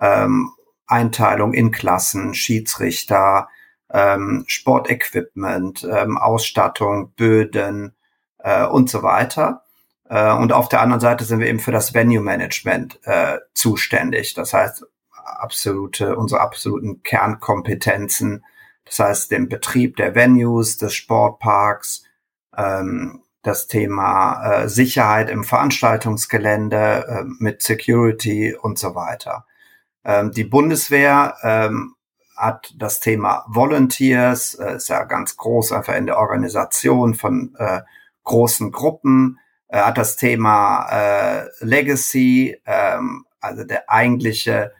ähm, 0.00 0.52
Einteilung 0.86 1.52
in 1.52 1.72
Klassen, 1.72 2.34
Schiedsrichter, 2.34 3.48
ähm, 3.90 4.44
Sportequipment, 4.46 5.84
ähm, 5.84 6.16
Ausstattung, 6.16 7.12
Böden 7.16 7.94
äh, 8.38 8.64
und 8.66 8.88
so 8.88 9.02
weiter. 9.02 9.61
Äh, 10.12 10.32
und 10.34 10.52
auf 10.52 10.68
der 10.68 10.82
anderen 10.82 11.00
Seite 11.00 11.24
sind 11.24 11.40
wir 11.40 11.48
eben 11.48 11.58
für 11.58 11.72
das 11.72 11.94
Venue 11.94 12.20
Management 12.20 13.00
äh, 13.04 13.38
zuständig. 13.54 14.34
Das 14.34 14.52
heißt, 14.52 14.84
absolute, 15.10 16.16
unsere 16.16 16.42
absoluten 16.42 17.02
Kernkompetenzen. 17.02 18.44
Das 18.84 18.98
heißt, 18.98 19.30
den 19.30 19.48
Betrieb 19.48 19.96
der 19.96 20.14
Venues, 20.14 20.76
des 20.76 20.94
Sportparks, 20.94 22.04
ähm, 22.56 23.22
das 23.42 23.68
Thema 23.68 24.44
äh, 24.44 24.68
Sicherheit 24.68 25.30
im 25.30 25.44
Veranstaltungsgelände 25.44 27.06
äh, 27.08 27.24
mit 27.38 27.62
Security 27.62 28.54
und 28.54 28.78
so 28.78 28.94
weiter. 28.94 29.46
Ähm, 30.04 30.30
die 30.30 30.44
Bundeswehr 30.44 31.36
ähm, 31.42 31.94
hat 32.36 32.74
das 32.76 33.00
Thema 33.00 33.46
Volunteers, 33.48 34.54
äh, 34.54 34.76
ist 34.76 34.88
ja 34.88 35.04
ganz 35.04 35.38
groß 35.38 35.72
einfach 35.72 35.94
in 35.94 36.06
der 36.06 36.18
Organisation 36.18 37.14
von 37.14 37.54
äh, 37.58 37.80
großen 38.24 38.70
Gruppen, 38.70 39.38
äh, 39.72 39.78
hat 39.80 39.98
das 39.98 40.16
Thema 40.16 40.86
äh, 40.90 41.48
Legacy, 41.60 42.60
ähm, 42.66 43.24
also 43.40 43.64
der 43.64 43.90
eigentliche 43.90 44.72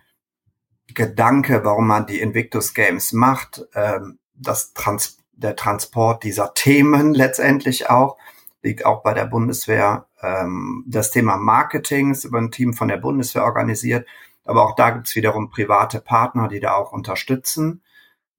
Gedanke, 0.95 1.65
warum 1.65 1.87
man 1.87 2.07
die 2.07 2.21
Invictus 2.21 2.75
Games 2.75 3.13
macht, 3.13 3.65
ähm, 3.75 4.19
das 4.35 4.75
Trans 4.75 5.19
der 5.33 5.57
Transport 5.57 6.23
dieser 6.23 6.55
Themen 6.55 7.15
letztendlich 7.15 7.89
auch, 7.89 8.19
liegt 8.63 8.85
auch 8.85 9.03
bei 9.03 9.15
der 9.15 9.25
Bundeswehr. 9.25 10.07
Ähm, 10.21 10.85
das 10.87 11.11
Thema 11.11 11.39
Marketing 11.39 12.13
ist 12.13 12.25
über 12.25 12.39
ein 12.39 12.53
Team 12.53 12.75
von 12.75 12.89
der 12.89 12.99
Bundeswehr 12.99 13.45
organisiert, 13.45 14.07
aber 14.45 14.63
auch 14.63 14.77
da 14.77 14.91
gibt 14.91 15.09
es 15.09 15.17
wiederum 15.17 15.51
private 15.51 16.01
Partner, 16.01 16.49
die 16.49 16.61
da 16.61 16.75
auch 16.75 16.93
unterstützen. 16.93 17.83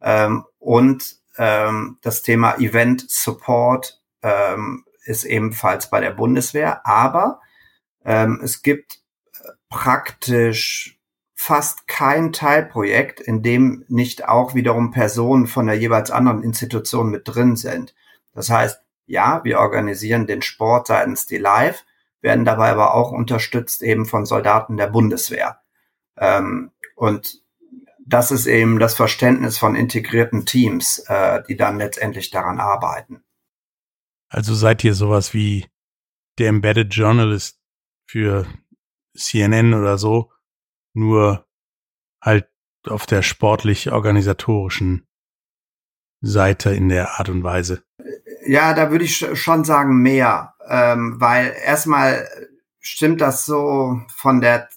Ähm, 0.01 0.45
und 0.59 1.17
ähm, 1.37 1.97
das 2.01 2.21
Thema 2.21 2.59
Event 2.59 3.09
Support 3.09 4.01
ähm, 4.21 4.85
ist 5.05 5.23
ebenfalls 5.23 5.89
bei 5.89 5.99
der 5.99 6.11
Bundeswehr, 6.11 6.85
aber 6.85 7.41
ähm, 8.05 8.41
es 8.43 8.61
gibt 8.61 8.99
praktisch 9.69 10.99
fast 11.33 11.87
kein 11.87 12.31
Teilprojekt, 12.31 13.19
in 13.19 13.43
dem 13.43 13.83
nicht 13.89 14.27
auch 14.27 14.55
wiederum 14.55 14.91
Personen 14.91 15.47
von 15.47 15.67
der 15.67 15.75
jeweils 15.75 16.11
anderen 16.11 16.43
Institution 16.43 17.09
mit 17.09 17.23
drin 17.25 17.55
sind. 17.55 17.93
Das 18.33 18.49
heißt, 18.49 18.81
ja, 19.07 19.43
wir 19.43 19.59
organisieren 19.59 20.27
den 20.27 20.41
Sport 20.41 20.87
seitens 20.87 21.25
die 21.25 21.37
Live, 21.37 21.83
werden 22.21 22.45
dabei 22.45 22.69
aber 22.69 22.93
auch 22.93 23.11
unterstützt 23.11 23.83
eben 23.83 24.05
von 24.05 24.25
Soldaten 24.25 24.77
der 24.77 24.87
Bundeswehr. 24.87 25.59
Ähm, 26.17 26.71
und 26.95 27.41
das 28.05 28.31
ist 28.31 28.45
eben 28.45 28.79
das 28.79 28.95
Verständnis 28.95 29.57
von 29.57 29.75
integrierten 29.75 30.45
Teams, 30.45 30.99
äh, 31.07 31.41
die 31.47 31.57
dann 31.57 31.77
letztendlich 31.77 32.31
daran 32.31 32.59
arbeiten. 32.59 33.23
Also 34.33 34.55
seid 34.55 34.83
ihr 34.83 34.95
sowas 34.95 35.35
wie 35.35 35.67
der 36.39 36.49
Embedded 36.49 36.91
Journalist 36.91 37.59
für 38.07 38.47
CNN 39.15 39.75
oder 39.75 39.99
so, 39.99 40.31
nur 40.93 41.45
halt 42.19 42.49
auf 42.87 43.05
der 43.05 43.21
sportlich-organisatorischen 43.21 45.07
Seite 46.21 46.71
in 46.71 46.89
der 46.89 47.19
Art 47.19 47.29
und 47.29 47.43
Weise. 47.43 47.83
Ja, 48.47 48.73
da 48.73 48.89
würde 48.89 49.05
ich 49.05 49.17
schon 49.39 49.65
sagen 49.65 50.01
mehr, 50.01 50.55
ähm, 50.67 51.21
weil 51.21 51.55
erstmal 51.63 52.27
stimmt 52.79 53.21
das 53.21 53.45
so 53.45 54.01
von 54.07 54.41
der 54.41 54.67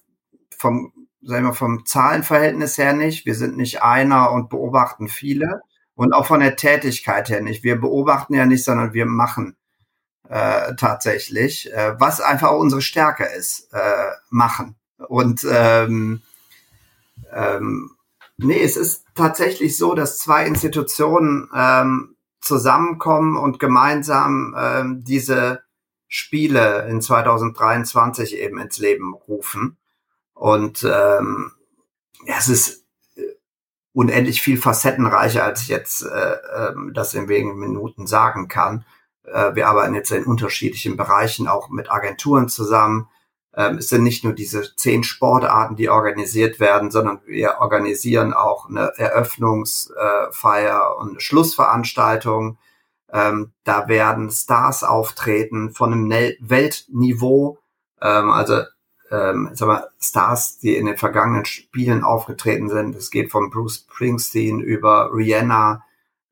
vom 0.55 0.93
sagen 1.23 1.47
wir 1.47 1.55
vom 1.55 1.87
Zahlenverhältnis 1.87 2.77
her 2.77 2.93
nicht. 2.93 3.25
Wir 3.25 3.35
sind 3.35 3.57
nicht 3.57 3.83
einer 3.83 4.33
und 4.33 4.51
beobachten 4.51 5.09
viele 5.09 5.63
und 5.97 6.13
auch 6.13 6.27
von 6.27 6.41
der 6.41 6.57
Tätigkeit 6.57 7.29
her 7.29 7.41
nicht. 7.41 7.65
Wir 7.65 7.81
beobachten 7.81 8.35
ja 8.35 8.47
nicht, 8.47 8.65
sondern 8.65 8.93
wir 8.93 9.07
machen 9.07 9.57
äh, 10.29 10.75
tatsächlich, 10.77 11.73
äh, 11.73 11.99
was 11.99 12.21
einfach 12.21 12.53
unsere 12.53 12.83
Stärke 12.83 13.25
ist, 13.25 13.73
äh, 13.73 14.11
machen. 14.31 14.77
Und 15.09 15.47
ähm, 15.51 16.23
ähm, 17.33 17.91
nee, 18.37 18.63
es 18.63 18.77
ist 18.77 19.05
tatsächlich 19.15 19.77
so, 19.77 19.95
dass 19.95 20.19
zwei 20.19 20.47
Institutionen 20.47 21.49
ähm, 21.55 22.17
zusammenkommen 22.41 23.37
und 23.37 23.59
gemeinsam 23.59 24.55
ähm, 24.59 25.05
diese 25.05 25.63
Spiele 26.09 26.87
in 26.89 27.01
2023 27.01 28.37
eben 28.37 28.59
ins 28.59 28.79
Leben 28.79 29.15
rufen. 29.15 29.79
Und 30.35 30.85
ähm, 30.85 31.53
ja, 32.25 32.37
es 32.39 32.49
ist 32.49 32.86
unendlich 33.97 34.43
viel 34.43 34.59
facettenreicher, 34.59 35.43
als 35.43 35.63
ich 35.63 35.69
jetzt 35.69 36.03
äh, 36.03 36.35
äh, 36.35 36.75
das 36.93 37.15
in 37.15 37.29
wenigen 37.29 37.59
Minuten 37.59 38.07
sagen 38.07 38.47
kann. 38.47 38.85
Äh, 39.25 39.55
wir 39.55 39.69
arbeiten 39.69 39.95
jetzt 39.95 40.11
in 40.11 40.27
unterschiedlichen 40.27 40.99
Bereichen 40.99 41.49
auch 41.49 41.71
mit 41.71 41.91
Agenturen 41.91 42.51
zusammen. 42.51 43.09
Ähm, 43.55 43.79
es 43.79 43.89
sind 43.89 44.03
nicht 44.03 44.23
nur 44.23 44.35
diese 44.35 44.77
zehn 44.77 45.03
Sportarten, 45.03 45.77
die 45.77 45.89
organisiert 45.89 46.61
werden, 46.61 46.91
sondern 46.91 47.23
wir 47.25 47.57
organisieren 47.61 48.35
auch 48.35 48.69
eine 48.69 48.93
Eröffnungsfeier 48.99 50.99
und 50.99 51.13
eine 51.13 51.21
Schlussveranstaltung. 51.21 52.59
Ähm, 53.11 53.55
da 53.65 53.89
werden 53.89 54.31
Stars 54.31 54.85
auftreten 54.85 55.73
von 55.73 55.95
einem 55.95 56.11
Weltniveau. 56.11 57.57
Ähm, 58.03 58.29
also 58.29 58.61
ähm, 59.11 59.51
sag 59.55 59.69
mal, 59.69 59.89
Stars, 60.01 60.59
die 60.59 60.77
in 60.77 60.87
den 60.87 60.97
vergangenen 60.97 61.45
Spielen 61.45 62.05
aufgetreten 62.05 62.69
sind. 62.69 62.97
Es 62.97 63.11
geht 63.11 63.31
von 63.31 63.51
Bruce 63.51 63.87
Springsteen 63.87 64.61
über 64.61 65.11
Rihanna, 65.13 65.83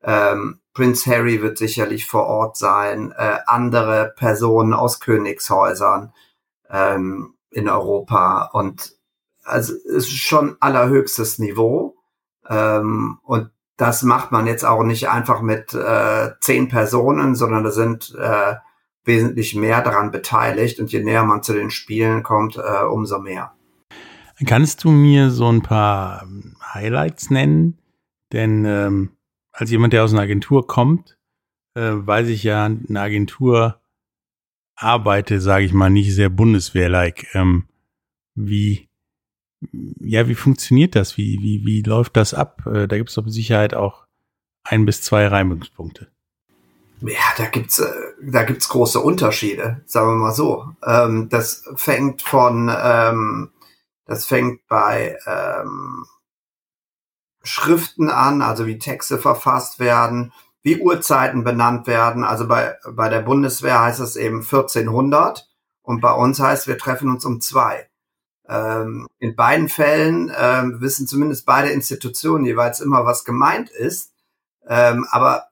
ähm, 0.05 0.59
Prince 0.73 1.09
Harry 1.09 1.41
wird 1.41 1.57
sicherlich 1.57 2.05
vor 2.05 2.25
Ort 2.25 2.57
sein, 2.57 3.11
äh, 3.17 3.37
andere 3.47 4.13
Personen 4.15 4.73
aus 4.73 4.99
Königshäusern 4.99 6.13
ähm, 6.69 7.33
in 7.49 7.69
Europa 7.69 8.49
und 8.53 8.93
also 9.43 9.73
es 9.73 10.07
ist 10.07 10.17
schon 10.17 10.57
allerhöchstes 10.59 11.39
Niveau 11.39 11.95
ähm, 12.47 13.19
und 13.23 13.51
das 13.77 14.03
macht 14.03 14.31
man 14.31 14.47
jetzt 14.47 14.65
auch 14.65 14.83
nicht 14.83 15.09
einfach 15.09 15.41
mit 15.41 15.73
äh, 15.73 16.31
zehn 16.39 16.69
Personen, 16.69 17.35
sondern 17.35 17.63
da 17.63 17.71
sind 17.71 18.13
äh, 18.19 18.55
wesentlich 19.05 19.55
mehr 19.55 19.81
daran 19.81 20.11
beteiligt 20.11 20.79
und 20.79 20.91
je 20.91 21.03
näher 21.03 21.23
man 21.23 21.43
zu 21.43 21.53
den 21.53 21.69
Spielen 21.69 22.23
kommt, 22.23 22.57
äh, 22.57 22.83
umso 22.85 23.19
mehr. 23.19 23.53
Kannst 24.45 24.83
du 24.83 24.89
mir 24.89 25.31
so 25.31 25.49
ein 25.49 25.61
paar 25.61 26.23
ähm, 26.23 26.55
Highlights 26.73 27.29
nennen? 27.29 27.77
Denn 28.33 28.65
ähm, 28.65 29.11
als 29.51 29.71
jemand, 29.71 29.93
der 29.93 30.03
aus 30.03 30.11
einer 30.11 30.23
Agentur 30.23 30.67
kommt, 30.67 31.17
äh, 31.75 31.91
weiß 31.93 32.27
ich 32.27 32.43
ja, 32.43 32.65
eine 32.65 32.99
Agentur 32.99 33.79
arbeite, 34.75 35.39
sage 35.39 35.65
ich 35.65 35.73
mal, 35.73 35.89
nicht 35.89 36.13
sehr 36.13 36.29
Bundeswehr-like. 36.29 37.33
Ähm, 37.33 37.69
wie, 38.35 38.89
ja, 40.01 40.27
wie 40.27 40.35
funktioniert 40.35 40.95
das? 40.95 41.17
Wie, 41.17 41.39
wie, 41.41 41.65
wie 41.65 41.81
läuft 41.81 42.17
das 42.17 42.33
ab? 42.33 42.65
Äh, 42.65 42.87
da 42.87 42.97
gibt 42.97 43.09
es 43.09 43.15
doch 43.15 43.23
mit 43.23 43.33
Sicherheit 43.33 43.73
auch 43.73 44.05
ein 44.65 44.85
bis 44.85 45.01
zwei 45.01 45.27
Reibungspunkte. 45.27 46.11
Ja, 47.01 47.19
da 47.37 47.45
gibt's 47.47 47.79
äh, 47.79 47.91
da 48.21 48.43
gibt's 48.43 48.69
große 48.69 48.99
Unterschiede, 48.99 49.81
sagen 49.85 50.07
wir 50.07 50.15
mal 50.15 50.33
so. 50.33 50.69
Ähm, 50.85 51.29
das 51.29 51.63
fängt 51.75 52.21
von 52.21 52.71
ähm, 52.75 53.51
das 54.05 54.25
fängt 54.25 54.65
bei 54.67 55.17
ähm, 55.27 56.05
Schriften 57.43 58.09
an, 58.09 58.41
also 58.41 58.65
wie 58.65 58.79
Texte 58.79 59.17
verfasst 59.17 59.79
werden, 59.79 60.31
wie 60.63 60.81
Uhrzeiten 60.81 61.43
benannt 61.43 61.87
werden. 61.87 62.23
Also 62.23 62.47
bei 62.47 62.77
bei 62.89 63.09
der 63.09 63.21
Bundeswehr 63.21 63.81
heißt 63.81 63.99
es 63.99 64.15
eben 64.15 64.39
1400 64.41 65.47
und 65.81 66.01
bei 66.01 66.13
uns 66.13 66.39
heißt 66.39 66.67
wir 66.67 66.77
treffen 66.77 67.09
uns 67.09 67.25
um 67.25 67.41
zwei. 67.41 67.89
Ähm, 68.47 69.07
in 69.19 69.35
beiden 69.35 69.69
Fällen 69.69 70.31
ähm, 70.37 70.79
wissen 70.79 71.07
zumindest 71.07 71.45
beide 71.45 71.69
Institutionen 71.69 72.45
jeweils 72.45 72.79
immer, 72.79 73.05
was 73.05 73.25
gemeint 73.25 73.69
ist. 73.69 74.13
Ähm, 74.67 75.05
aber 75.11 75.49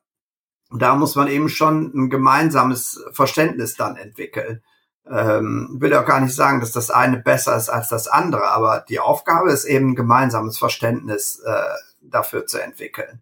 da 0.81 0.95
muss 0.95 1.15
man 1.15 1.27
eben 1.27 1.49
schon 1.49 1.91
ein 1.93 2.09
gemeinsames 2.09 3.03
Verständnis 3.11 3.75
dann 3.75 3.95
entwickeln. 3.95 4.61
Ähm, 5.09 5.77
will 5.79 5.93
auch 5.95 6.05
gar 6.05 6.21
nicht 6.21 6.33
sagen, 6.33 6.61
dass 6.61 6.71
das 6.71 6.89
eine 6.89 7.17
besser 7.17 7.57
ist 7.57 7.69
als 7.69 7.89
das 7.89 8.07
andere, 8.07 8.51
aber 8.51 8.85
die 8.87 8.99
Aufgabe 8.99 9.51
ist 9.51 9.65
eben 9.65 9.89
ein 9.89 9.95
gemeinsames 9.95 10.57
Verständnis 10.57 11.41
äh, 11.45 11.63
dafür 12.01 12.45
zu 12.45 12.57
entwickeln. 12.57 13.21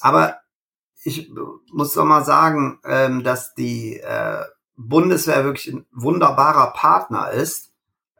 Aber 0.00 0.38
ich 1.04 1.30
muss 1.72 1.92
doch 1.92 2.04
mal 2.04 2.24
sagen, 2.24 2.80
ähm, 2.84 3.22
dass 3.22 3.54
die 3.54 4.00
äh, 4.00 4.44
Bundeswehr 4.76 5.44
wirklich 5.44 5.72
ein 5.72 5.86
wunderbarer 5.92 6.72
Partner 6.72 7.30
ist. 7.30 7.72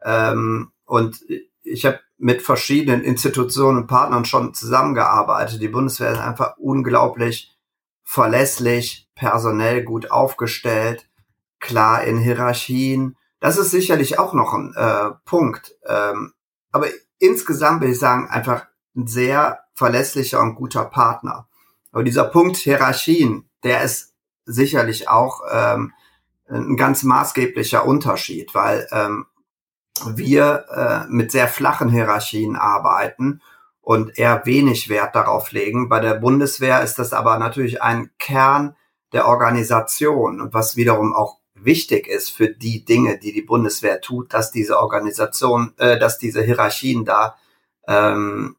Ähm, 0.03 0.71
und 0.85 1.19
ich 1.63 1.85
habe 1.85 1.99
mit 2.17 2.41
verschiedenen 2.41 3.03
Institutionen 3.03 3.79
und 3.79 3.87
Partnern 3.87 4.25
schon 4.25 4.53
zusammengearbeitet. 4.53 5.61
Die 5.61 5.67
Bundeswehr 5.67 6.11
ist 6.11 6.19
einfach 6.19 6.57
unglaublich 6.57 7.56
verlässlich, 8.07 9.09
personell 9.15 9.83
gut 9.83 10.11
aufgestellt, 10.11 11.09
klar 11.59 12.05
in 12.05 12.17
Hierarchien. 12.17 13.17
Das 13.41 13.57
ist 13.57 13.69
sicherlich 13.69 14.17
auch 14.17 14.33
noch 14.33 14.53
ein 14.53 14.73
äh, 14.75 15.11
Punkt. 15.25 15.75
Ähm, 15.85 16.31
aber 16.71 16.87
insgesamt 17.19 17.81
will 17.81 17.89
ich 17.89 17.99
sagen, 17.99 18.29
einfach 18.29 18.65
ein 18.95 19.07
sehr 19.07 19.59
verlässlicher 19.73 20.41
und 20.41 20.55
guter 20.55 20.85
Partner. 20.85 21.49
Aber 21.91 22.05
dieser 22.05 22.23
Punkt 22.23 22.55
Hierarchien, 22.55 23.49
der 23.63 23.81
ist 23.81 24.13
sicherlich 24.45 25.09
auch 25.09 25.41
ähm, 25.51 25.91
ein 26.49 26.77
ganz 26.77 27.03
maßgeblicher 27.03 27.85
Unterschied, 27.85 28.55
weil 28.55 28.87
ähm, 28.91 29.25
wir 30.05 30.65
äh, 30.69 31.11
mit 31.11 31.33
sehr 31.33 31.49
flachen 31.49 31.89
Hierarchien 31.89 32.55
arbeiten 32.55 33.41
und 33.87 34.19
eher 34.19 34.45
wenig 34.45 34.89
Wert 34.89 35.15
darauf 35.15 35.53
legen. 35.53 35.87
Bei 35.87 36.01
der 36.01 36.15
Bundeswehr 36.15 36.83
ist 36.83 36.99
das 36.99 37.13
aber 37.13 37.37
natürlich 37.37 37.81
ein 37.81 38.09
Kern 38.19 38.75
der 39.13 39.29
Organisation 39.29 40.41
und 40.41 40.53
was 40.53 40.75
wiederum 40.75 41.15
auch 41.15 41.37
wichtig 41.53 42.05
ist 42.05 42.29
für 42.29 42.49
die 42.49 42.83
Dinge, 42.83 43.17
die 43.17 43.31
die 43.31 43.43
Bundeswehr 43.43 44.01
tut, 44.01 44.33
dass 44.33 44.51
diese 44.51 44.77
Organisation, 44.81 45.73
äh, 45.77 45.97
dass 45.97 46.17
diese 46.17 46.43
Hierarchien 46.43 47.05
da 47.05 47.37
ähm, 47.87 48.57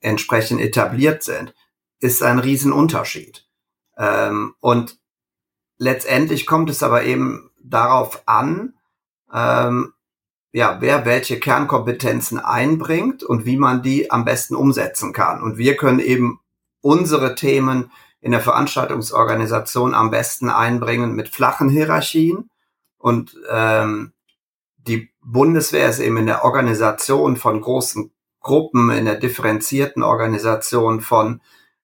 entsprechend 0.00 0.60
etabliert 0.60 1.22
sind, 1.22 1.54
ist 2.00 2.24
ein 2.24 2.40
Riesenunterschied. 2.40 3.46
Ähm, 3.96 4.56
und 4.58 4.98
letztendlich 5.78 6.46
kommt 6.46 6.68
es 6.68 6.82
aber 6.82 7.04
eben 7.04 7.52
darauf 7.62 8.24
an, 8.26 8.74
ähm, 9.32 9.93
ja, 10.54 10.76
wer 10.78 11.04
welche 11.04 11.40
Kernkompetenzen 11.40 12.38
einbringt 12.38 13.24
und 13.24 13.44
wie 13.44 13.56
man 13.56 13.82
die 13.82 14.12
am 14.12 14.24
besten 14.24 14.54
umsetzen 14.54 15.12
kann. 15.12 15.42
Und 15.42 15.58
wir 15.58 15.76
können 15.76 15.98
eben 15.98 16.38
unsere 16.80 17.34
Themen 17.34 17.90
in 18.20 18.30
der 18.30 18.40
Veranstaltungsorganisation 18.40 19.94
am 19.94 20.12
besten 20.12 20.48
einbringen 20.48 21.16
mit 21.16 21.28
flachen 21.28 21.68
Hierarchien. 21.68 22.50
Und 22.98 23.36
ähm, 23.50 24.12
die 24.76 25.10
Bundeswehr 25.24 25.88
ist 25.88 25.98
eben 25.98 26.18
in 26.18 26.26
der 26.26 26.44
Organisation 26.44 27.36
von 27.36 27.60
großen 27.60 28.12
Gruppen, 28.38 28.90
in 28.90 29.06
der 29.06 29.16
differenzierten 29.16 30.04
Organisation 30.04 31.00
von 31.00 31.40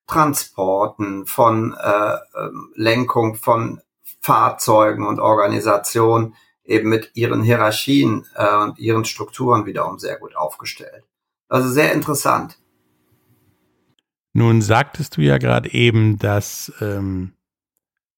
Transporten, 0.07 1.27
von 1.27 1.75
äh, 1.75 2.15
ähm, 2.39 2.73
Lenkung 2.77 3.35
von 3.35 3.81
Fahrzeugen 4.21 5.05
und 5.05 5.19
Organisation 5.19 6.37
eben 6.65 6.89
mit 6.89 7.11
ihren 7.15 7.43
Hierarchien 7.43 8.27
äh, 8.35 8.57
und 8.57 8.79
ihren 8.79 9.05
Strukturen 9.05 9.67
wiederum 9.67 9.99
sehr 9.99 10.19
gut 10.19 10.37
aufgestellt. 10.37 11.05
Also 11.49 11.69
sehr 11.69 11.93
interessant. 11.93 12.59
Nun 14.33 14.63
sagtest 14.63 15.17
du 15.17 15.23
ja 15.23 15.39
gerade 15.39 15.73
eben, 15.73 16.19
dass 16.19 16.73
ähm, 16.81 17.33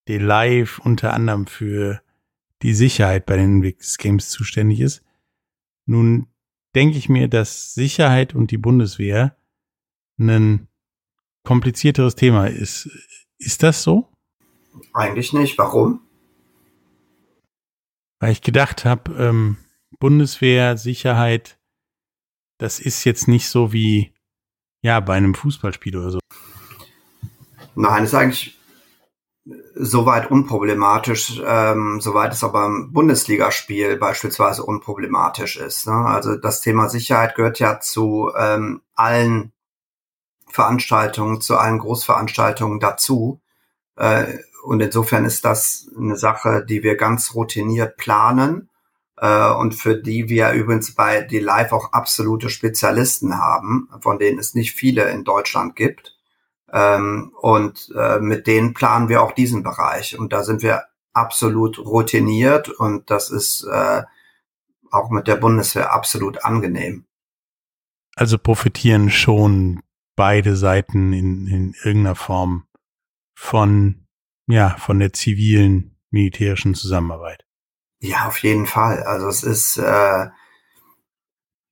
die 0.08 0.18
Live 0.18 0.78
unter 0.78 1.14
anderem 1.14 1.46
für 1.46 2.02
die 2.62 2.74
Sicherheit 2.74 3.26
bei 3.26 3.36
den 3.36 3.62
Wix 3.62 3.98
Games 3.98 4.28
zuständig 4.28 4.80
ist. 4.80 5.02
Nun 5.86 6.28
denke 6.74 6.98
ich 6.98 7.08
mir, 7.08 7.28
dass 7.28 7.74
Sicherheit 7.74 8.34
und 8.34 8.50
die 8.50 8.58
Bundeswehr 8.58 9.36
ein 10.18 10.68
komplizierteres 11.44 12.14
Thema 12.14 12.46
ist. 12.46 12.88
Ist 13.38 13.62
das 13.62 13.82
so? 13.82 14.08
Eigentlich 14.92 15.32
nicht. 15.32 15.58
Warum? 15.58 16.00
Weil 18.22 18.30
ich 18.30 18.42
gedacht 18.42 18.84
habe, 18.84 19.12
ähm, 19.14 19.56
Bundeswehr, 19.98 20.76
Sicherheit, 20.76 21.58
das 22.56 22.78
ist 22.78 23.02
jetzt 23.02 23.26
nicht 23.26 23.48
so 23.48 23.72
wie 23.72 24.14
ja 24.80 25.00
bei 25.00 25.14
einem 25.14 25.34
Fußballspiel 25.34 25.96
oder 25.96 26.10
so. 26.12 26.20
Nein, 27.74 28.04
ist 28.04 28.14
eigentlich 28.14 28.56
soweit 29.74 30.30
unproblematisch, 30.30 31.42
ähm, 31.44 32.00
soweit 32.00 32.32
es 32.32 32.44
aber 32.44 32.66
im 32.66 32.92
Bundesligaspiel 32.92 33.96
beispielsweise 33.96 34.62
unproblematisch 34.62 35.56
ist. 35.56 35.88
Ne? 35.88 35.92
Also 35.92 36.36
das 36.36 36.60
Thema 36.60 36.88
Sicherheit 36.88 37.34
gehört 37.34 37.58
ja 37.58 37.80
zu 37.80 38.30
ähm, 38.38 38.82
allen 38.94 39.52
Veranstaltungen, 40.46 41.40
zu 41.40 41.56
allen 41.56 41.80
Großveranstaltungen 41.80 42.78
dazu. 42.78 43.40
Äh, 43.96 44.38
und 44.62 44.80
insofern 44.80 45.24
ist 45.24 45.44
das 45.44 45.88
eine 45.96 46.16
Sache, 46.16 46.64
die 46.64 46.82
wir 46.82 46.96
ganz 46.96 47.34
routiniert 47.34 47.96
planen 47.96 48.70
äh, 49.16 49.50
und 49.52 49.74
für 49.74 49.96
die 49.96 50.28
wir 50.28 50.52
übrigens 50.52 50.94
bei 50.94 51.22
die 51.22 51.40
Live 51.40 51.72
auch 51.72 51.92
absolute 51.92 52.48
Spezialisten 52.48 53.38
haben, 53.38 53.88
von 54.00 54.18
denen 54.18 54.38
es 54.38 54.54
nicht 54.54 54.72
viele 54.72 55.10
in 55.10 55.24
Deutschland 55.24 55.76
gibt. 55.76 56.16
Ähm, 56.72 57.32
und 57.40 57.92
äh, 57.96 58.18
mit 58.20 58.46
denen 58.46 58.72
planen 58.72 59.08
wir 59.08 59.22
auch 59.22 59.32
diesen 59.32 59.62
Bereich. 59.62 60.18
Und 60.18 60.32
da 60.32 60.42
sind 60.42 60.62
wir 60.62 60.84
absolut 61.12 61.78
routiniert 61.78 62.68
und 62.68 63.10
das 63.10 63.30
ist 63.30 63.64
äh, 63.64 64.02
auch 64.90 65.10
mit 65.10 65.26
der 65.26 65.36
Bundeswehr 65.36 65.92
absolut 65.92 66.44
angenehm. 66.44 67.04
Also 68.14 68.38
profitieren 68.38 69.10
schon 69.10 69.82
beide 70.16 70.56
Seiten 70.56 71.12
in, 71.12 71.46
in 71.46 71.74
irgendeiner 71.82 72.14
Form 72.14 72.64
von 73.34 74.01
ja, 74.46 74.76
von 74.78 74.98
der 74.98 75.12
zivilen 75.12 75.96
militärischen 76.10 76.74
Zusammenarbeit. 76.74 77.44
Ja, 78.00 78.26
auf 78.26 78.38
jeden 78.38 78.66
Fall. 78.66 79.02
Also 79.04 79.28
es 79.28 79.42
ist, 79.42 79.76
äh, 79.78 80.26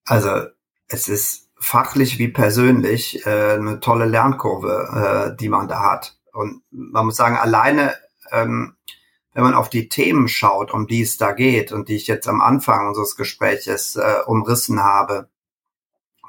also 0.05 0.47
es 0.87 1.09
ist 1.09 1.51
fachlich 1.59 2.19
wie 2.19 2.29
persönlich 2.29 3.27
äh, 3.27 3.55
eine 3.55 3.81
tolle 3.81 4.07
Lernkurve, 4.07 5.33
äh, 5.33 5.37
die 5.37 5.49
man 5.49 5.69
da 5.69 5.91
hat. 5.91 6.17
Und 6.33 6.63
man 6.71 7.07
muss 7.07 7.17
sagen, 7.17 7.37
alleine, 7.37 7.95
ähm, 8.31 8.77
wenn 9.35 9.43
man 9.43 9.55
auf 9.55 9.71
die 9.71 9.89
Themen 9.89 10.29
schaut, 10.29 10.73
um 10.73 10.87
die 10.87 11.03
es 11.03 11.19
da 11.19 11.33
geht 11.33 11.73
und 11.73 11.89
die 11.89 11.97
ich 11.97 12.07
jetzt 12.07 12.29
am 12.29 12.41
Anfang 12.41 12.89
unseres 12.89 13.17
Gespräches 13.17 13.97
äh, 13.97 14.21
umrissen 14.27 14.83
habe, 14.83 15.29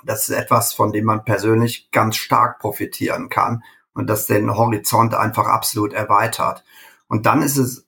das 0.03 0.29
ist 0.29 0.35
etwas, 0.35 0.73
von 0.73 0.91
dem 0.91 1.05
man 1.05 1.23
persönlich 1.23 1.91
ganz 1.91 2.17
stark 2.17 2.59
profitieren 2.59 3.29
kann 3.29 3.63
und 3.93 4.09
das 4.09 4.25
den 4.25 4.55
Horizont 4.55 5.13
einfach 5.13 5.47
absolut 5.47 5.93
erweitert. 5.93 6.63
Und 7.07 7.25
dann 7.25 7.41
ist 7.41 7.57
es 7.57 7.87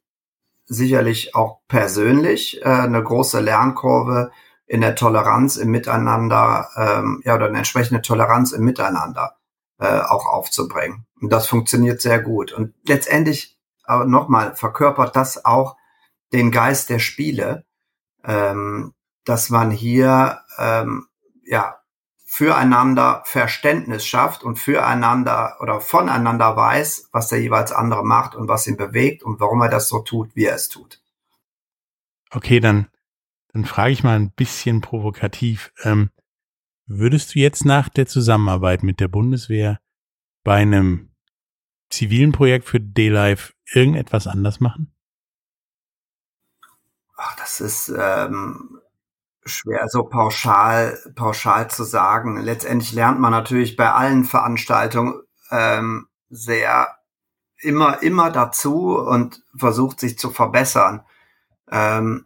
sicherlich 0.66 1.36
auch 1.36 1.60
persönlich 1.68 2.62
äh, 2.62 2.70
eine 2.70 3.04
große 3.04 3.40
Lernkurve 3.40 4.32
in 4.66 4.82
der 4.82 4.96
Toleranz 4.96 5.58
im 5.58 5.72
Miteinander, 5.72 6.70
ähm, 6.78 7.22
ja, 7.26 7.36
oder 7.36 7.48
eine 7.48 7.58
entsprechende 7.60 8.02
Toleranz 8.02 8.52
im 8.54 8.64
Miteinander 8.64 9.38
äh, 9.80 10.00
auch 10.00 10.26
aufzubringen. 10.26 11.06
Und 11.22 11.32
das 11.32 11.48
funktioniert 11.48 12.02
sehr 12.02 12.20
gut. 12.20 12.54
Und 12.54 12.74
letztendlich, 12.86 13.58
aber 13.84 14.06
nochmal, 14.06 14.56
verkörpert 14.56 15.16
das 15.16 15.46
auch 15.46 15.78
den 16.32 16.52
Geist 16.52 16.90
der 16.90 17.00
Spiele, 17.00 17.66
ähm, 18.24 18.94
dass 19.26 19.50
man 19.50 19.72
hier 19.72 20.42
ähm, 20.58 21.08
ja 21.46 21.83
füreinander 22.34 23.22
Verständnis 23.26 24.08
schafft 24.08 24.44
und 24.44 24.58
füreinander 24.58 25.58
oder 25.60 25.80
voneinander 25.80 26.56
weiß, 26.56 27.10
was 27.12 27.28
der 27.28 27.40
jeweils 27.40 27.72
andere 27.72 28.04
macht 28.04 28.34
und 28.34 28.48
was 28.48 28.66
ihn 28.66 28.76
bewegt 28.76 29.22
und 29.22 29.40
warum 29.40 29.62
er 29.62 29.70
das 29.70 29.88
so 29.88 30.00
tut, 30.00 30.36
wie 30.36 30.46
er 30.46 30.56
es 30.56 30.68
tut. 30.68 31.00
Okay, 32.32 32.60
dann, 32.60 32.88
dann 33.50 33.66
frage 33.66 33.92
ich 33.92 34.04
mal 34.04 34.16
ein 34.16 34.32
bisschen 34.32 34.82
provokativ. 34.82 35.72
Ähm, 35.84 36.10
würdest 36.88 37.36
du 37.36 37.40
jetzt 37.40 37.66
nach 37.66 37.88
der 37.88 38.08
Zusammenarbeit 38.08 38.82
mit 38.82 39.00
der 39.00 39.10
Bundeswehr 39.10 39.80
bei 40.44 40.56
einem 40.56 41.14
zivilen 41.92 42.32
Projekt 42.32 42.66
für 42.66 42.80
D-Live 42.80 43.54
irgendetwas 43.72 44.26
anders 44.26 44.60
machen? 44.60 44.92
Ach, 47.16 47.36
das 47.36 47.62
ist 47.62 47.94
ähm, 47.96 48.82
schwer 49.46 49.88
so 49.90 50.04
pauschal, 50.04 50.98
pauschal 51.16 51.70
zu 51.70 51.84
sagen. 51.84 52.38
Letztendlich 52.38 52.94
lernt 52.94 53.20
man 53.20 53.32
natürlich 53.32 53.76
bei 53.76 53.92
allen 53.92 54.24
Veranstaltungen 54.24 55.22
ähm, 55.52 56.08
sehr 56.30 56.98
immer, 57.60 58.02
immer 58.04 58.32
dazu 58.32 58.98
und 58.98 59.42
versucht 59.56 60.00
sich 60.00 60.18
zu 60.18 60.30
verbessern. 60.32 61.02
Ähm, 61.72 62.26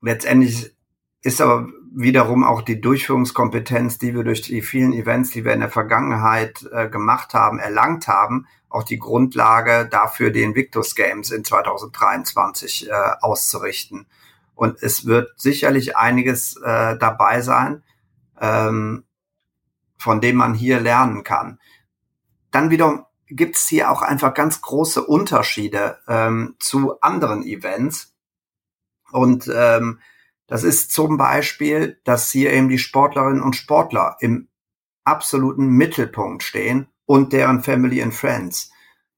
letztendlich 0.00 0.74
ist 1.22 1.40
aber 1.40 1.68
wiederum 1.94 2.44
auch 2.44 2.62
die 2.62 2.80
Durchführungskompetenz, 2.80 3.98
die 3.98 4.14
wir 4.14 4.22
durch 4.22 4.42
die 4.42 4.62
vielen 4.62 4.92
Events, 4.92 5.30
die 5.30 5.44
wir 5.44 5.52
in 5.52 5.60
der 5.60 5.70
Vergangenheit 5.70 6.68
äh, 6.72 6.88
gemacht 6.88 7.34
haben, 7.34 7.58
erlangt 7.58 8.06
haben, 8.06 8.46
auch 8.68 8.84
die 8.84 8.98
Grundlage 8.98 9.88
dafür, 9.90 10.30
den 10.30 10.54
Victus 10.54 10.94
Games 10.94 11.30
in 11.30 11.44
2023 11.44 12.88
äh, 12.88 12.92
auszurichten. 13.20 14.06
Und 14.56 14.82
es 14.82 15.06
wird 15.06 15.38
sicherlich 15.38 15.96
einiges 15.96 16.56
äh, 16.56 16.96
dabei 16.98 17.42
sein, 17.42 17.84
ähm, 18.40 19.04
von 19.98 20.20
dem 20.20 20.36
man 20.36 20.54
hier 20.54 20.80
lernen 20.80 21.22
kann. 21.22 21.60
Dann 22.50 22.70
wiederum 22.70 23.04
gibt 23.28 23.56
es 23.56 23.66
hier 23.68 23.90
auch 23.90 24.02
einfach 24.02 24.34
ganz 24.34 24.62
große 24.62 25.04
Unterschiede 25.04 25.98
ähm, 26.08 26.56
zu 26.58 27.00
anderen 27.00 27.44
Events. 27.44 28.14
Und 29.12 29.50
ähm, 29.54 30.00
das 30.46 30.64
ist 30.64 30.92
zum 30.92 31.16
Beispiel, 31.16 32.00
dass 32.04 32.30
hier 32.30 32.52
eben 32.52 32.68
die 32.68 32.78
Sportlerinnen 32.78 33.42
und 33.42 33.56
Sportler 33.56 34.16
im 34.20 34.48
absoluten 35.04 35.68
Mittelpunkt 35.68 36.42
stehen 36.42 36.88
und 37.04 37.32
deren 37.32 37.62
Family 37.62 38.02
and 38.02 38.14
Friends. 38.14 38.70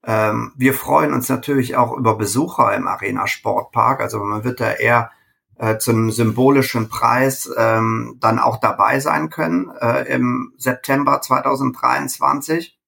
Ähm, 0.04 0.52
wir 0.56 0.74
freuen 0.74 1.12
uns 1.12 1.28
natürlich 1.28 1.76
auch 1.76 1.96
über 1.96 2.16
Besucher 2.16 2.74
im 2.74 2.88
Arena 2.88 3.26
Sportpark. 3.26 4.00
Also 4.00 4.18
man 4.18 4.42
wird 4.42 4.60
da 4.60 4.72
eher 4.72 5.10
äh, 5.58 5.78
zu 5.78 5.90
einem 5.90 6.10
symbolischen 6.10 6.88
Preis 6.88 7.50
ähm, 7.56 8.16
dann 8.20 8.38
auch 8.38 8.58
dabei 8.58 9.00
sein 9.00 9.30
können 9.30 9.70
äh, 9.80 10.12
im 10.12 10.54
September 10.56 11.20
2023. 11.20 12.78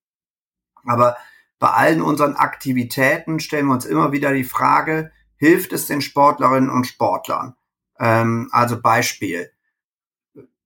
Aber 0.85 1.17
bei 1.59 1.69
allen 1.69 2.01
unseren 2.01 2.37
Aktivitäten 2.37 3.41
stellen 3.41 3.67
wir 3.67 3.75
uns 3.75 3.85
immer 3.85 4.13
wieder 4.13 4.33
die 4.33 4.45
Frage, 4.45 5.13
hilft 5.37 5.73
es 5.73 5.87
den 5.87 6.01
Sportlerinnen 6.01 6.71
und 6.71 6.87
Sportlern? 6.87 7.55
Ähm, 7.99 8.49
also 8.53 8.81
Beispiel. 8.81 9.53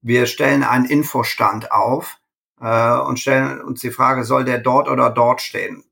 Wir 0.00 0.26
stellen 0.26 0.62
einen 0.62 0.84
Infostand 0.84 1.72
auf 1.72 2.18
äh, 2.60 2.98
und 2.98 3.18
stellen 3.18 3.60
uns 3.60 3.80
die 3.80 3.90
Frage, 3.90 4.24
soll 4.24 4.44
der 4.44 4.58
dort 4.58 4.88
oder 4.88 5.10
dort 5.10 5.40
stehen? 5.40 5.84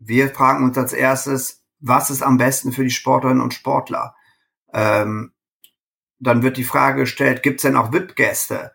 wir 0.00 0.30
fragen 0.30 0.64
uns 0.64 0.76
als 0.76 0.92
erstes, 0.92 1.62
was 1.78 2.10
ist 2.10 2.22
am 2.22 2.38
besten 2.38 2.72
für 2.72 2.82
die 2.82 2.90
Sportlerinnen 2.90 3.42
und 3.42 3.54
Sportler? 3.54 4.16
Ähm, 4.72 5.32
dann 6.18 6.42
wird 6.42 6.56
die 6.56 6.64
Frage 6.64 7.02
gestellt, 7.02 7.42
gibt 7.42 7.60
es 7.60 7.62
denn 7.62 7.76
auch 7.76 7.92
VIP-Gäste? 7.92 8.72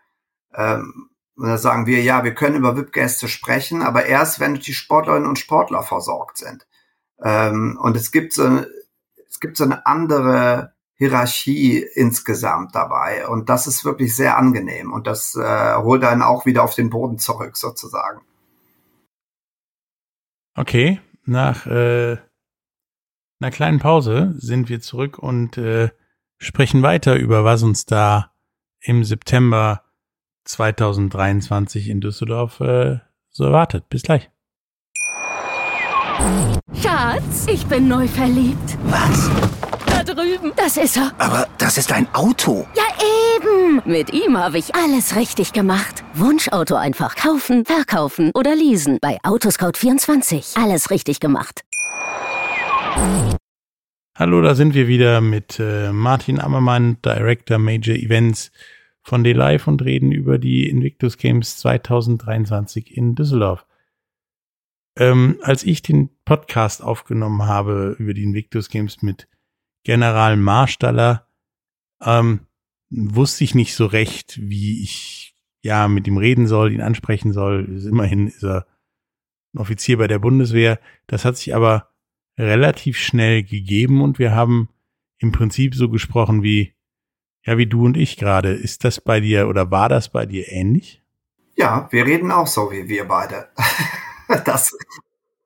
Ähm, 0.53 1.09
und 1.35 1.47
da 1.47 1.57
sagen 1.57 1.85
wir, 1.85 2.01
ja, 2.01 2.23
wir 2.23 2.33
können 2.33 2.55
über 2.55 2.77
VIP-Gäste 2.77 3.27
sprechen, 3.27 3.81
aber 3.81 4.05
erst, 4.05 4.39
wenn 4.39 4.55
die 4.55 4.73
Sportlerinnen 4.73 5.27
und 5.27 5.39
Sportler 5.39 5.83
versorgt 5.83 6.37
sind. 6.37 6.65
Ähm, 7.21 7.77
und 7.81 7.95
es 7.95 8.11
gibt 8.11 8.33
so, 8.33 8.63
es 9.29 9.39
gibt 9.39 9.57
so 9.57 9.65
eine 9.65 9.85
andere 9.85 10.73
Hierarchie 10.97 11.85
insgesamt 11.93 12.73
dabei. 12.73 13.27
Und 13.27 13.49
das 13.49 13.67
ist 13.67 13.83
wirklich 13.83 14.15
sehr 14.15 14.37
angenehm. 14.37 14.93
Und 14.93 15.07
das 15.07 15.35
äh, 15.35 15.75
holt 15.75 16.03
einen 16.05 16.21
auch 16.21 16.45
wieder 16.45 16.63
auf 16.63 16.73
den 16.73 16.89
Boden 16.89 17.19
zurück, 17.19 17.57
sozusagen. 17.57 18.21
Okay, 20.55 21.01
nach 21.25 21.67
äh, 21.67 22.17
einer 23.39 23.51
kleinen 23.51 23.79
Pause 23.79 24.33
sind 24.37 24.69
wir 24.69 24.81
zurück 24.81 25.19
und 25.19 25.57
äh, 25.57 25.89
sprechen 26.37 26.81
weiter 26.81 27.15
über, 27.15 27.43
was 27.43 27.63
uns 27.63 27.85
da 27.85 28.31
im 28.79 29.03
September 29.03 29.81
2023 30.45 31.89
in 31.89 32.01
Düsseldorf 32.01 32.59
äh, 32.59 32.99
so 33.31 33.45
erwartet. 33.45 33.89
Bis 33.89 34.03
gleich. 34.03 34.29
Schatz, 36.81 37.47
ich 37.47 37.65
bin 37.65 37.87
neu 37.87 38.07
verliebt. 38.07 38.77
Was? 38.85 39.29
Da 39.85 40.03
drüben. 40.03 40.53
Das 40.55 40.77
ist 40.77 40.97
er. 40.97 41.11
Aber 41.17 41.47
das 41.57 41.77
ist 41.77 41.91
ein 41.91 42.07
Auto. 42.13 42.65
Ja, 42.75 42.83
eben. 43.35 43.81
Mit 43.85 44.13
ihm 44.13 44.37
habe 44.37 44.57
ich 44.57 44.73
alles 44.75 45.15
richtig 45.15 45.51
gemacht. 45.51 46.03
Wunschauto 46.13 46.75
einfach 46.75 47.15
kaufen, 47.15 47.65
verkaufen 47.65 48.31
oder 48.33 48.55
leasen. 48.55 48.99
Bei 49.01 49.17
Autoscout24. 49.23 50.61
Alles 50.61 50.89
richtig 50.89 51.19
gemacht. 51.19 51.64
Hallo, 54.17 54.41
da 54.41 54.55
sind 54.55 54.73
wir 54.73 54.87
wieder 54.87 55.19
mit 55.19 55.59
äh, 55.59 55.91
Martin 55.91 56.39
Ammermann, 56.39 57.01
Director 57.01 57.57
Major 57.57 57.95
Events 57.95 58.51
von 59.01 59.23
D-Live 59.23 59.67
und 59.67 59.83
reden 59.83 60.13
über 60.13 60.37
die 60.37 60.69
Invictus 60.69 61.17
Games 61.17 61.57
2023 61.57 62.95
in 62.95 63.15
Düsseldorf. 63.15 63.65
Ähm, 64.97 65.37
als 65.41 65.63
ich 65.63 65.81
den 65.81 66.09
Podcast 66.23 66.81
aufgenommen 66.81 67.43
habe 67.43 67.95
über 67.99 68.13
die 68.13 68.23
Invictus 68.23 68.69
Games 68.69 69.01
mit 69.01 69.27
General 69.83 70.37
Marstaller, 70.37 71.27
ähm, 72.01 72.47
wusste 72.89 73.43
ich 73.43 73.53
nicht 73.53 73.75
so 73.75 73.85
recht, 73.85 74.39
wie 74.41 74.81
ich 74.81 75.35
ja 75.61 75.89
mit 75.89 76.07
ihm 76.07 76.17
reden 76.17 76.47
soll, 76.47 76.71
ihn 76.71 76.81
ansprechen 76.81 77.33
soll. 77.33 77.83
Immerhin 77.85 78.27
ist 78.27 78.43
er 78.43 78.65
ein 79.53 79.59
Offizier 79.59 79.97
bei 79.97 80.07
der 80.07 80.19
Bundeswehr. 80.19 80.79
Das 81.07 81.25
hat 81.25 81.35
sich 81.35 81.53
aber 81.53 81.89
relativ 82.37 82.97
schnell 82.97 83.43
gegeben 83.43 84.01
und 84.01 84.19
wir 84.19 84.33
haben 84.33 84.69
im 85.17 85.31
Prinzip 85.31 85.75
so 85.75 85.89
gesprochen 85.89 86.43
wie, 86.43 86.73
ja, 87.43 87.57
wie 87.57 87.67
du 87.67 87.85
und 87.85 87.97
ich 87.97 88.17
gerade. 88.17 88.53
Ist 88.53 88.83
das 88.83 88.99
bei 88.99 89.19
dir 89.19 89.47
oder 89.47 89.71
war 89.71 89.89
das 89.89 90.09
bei 90.09 90.25
dir 90.25 90.51
ähnlich? 90.51 91.01
Ja, 91.55 91.87
wir 91.91 92.05
reden 92.05 92.31
auch 92.31 92.47
so 92.47 92.71
wie 92.71 92.87
wir 92.89 93.05
beide. 93.05 93.49
das 94.45 94.75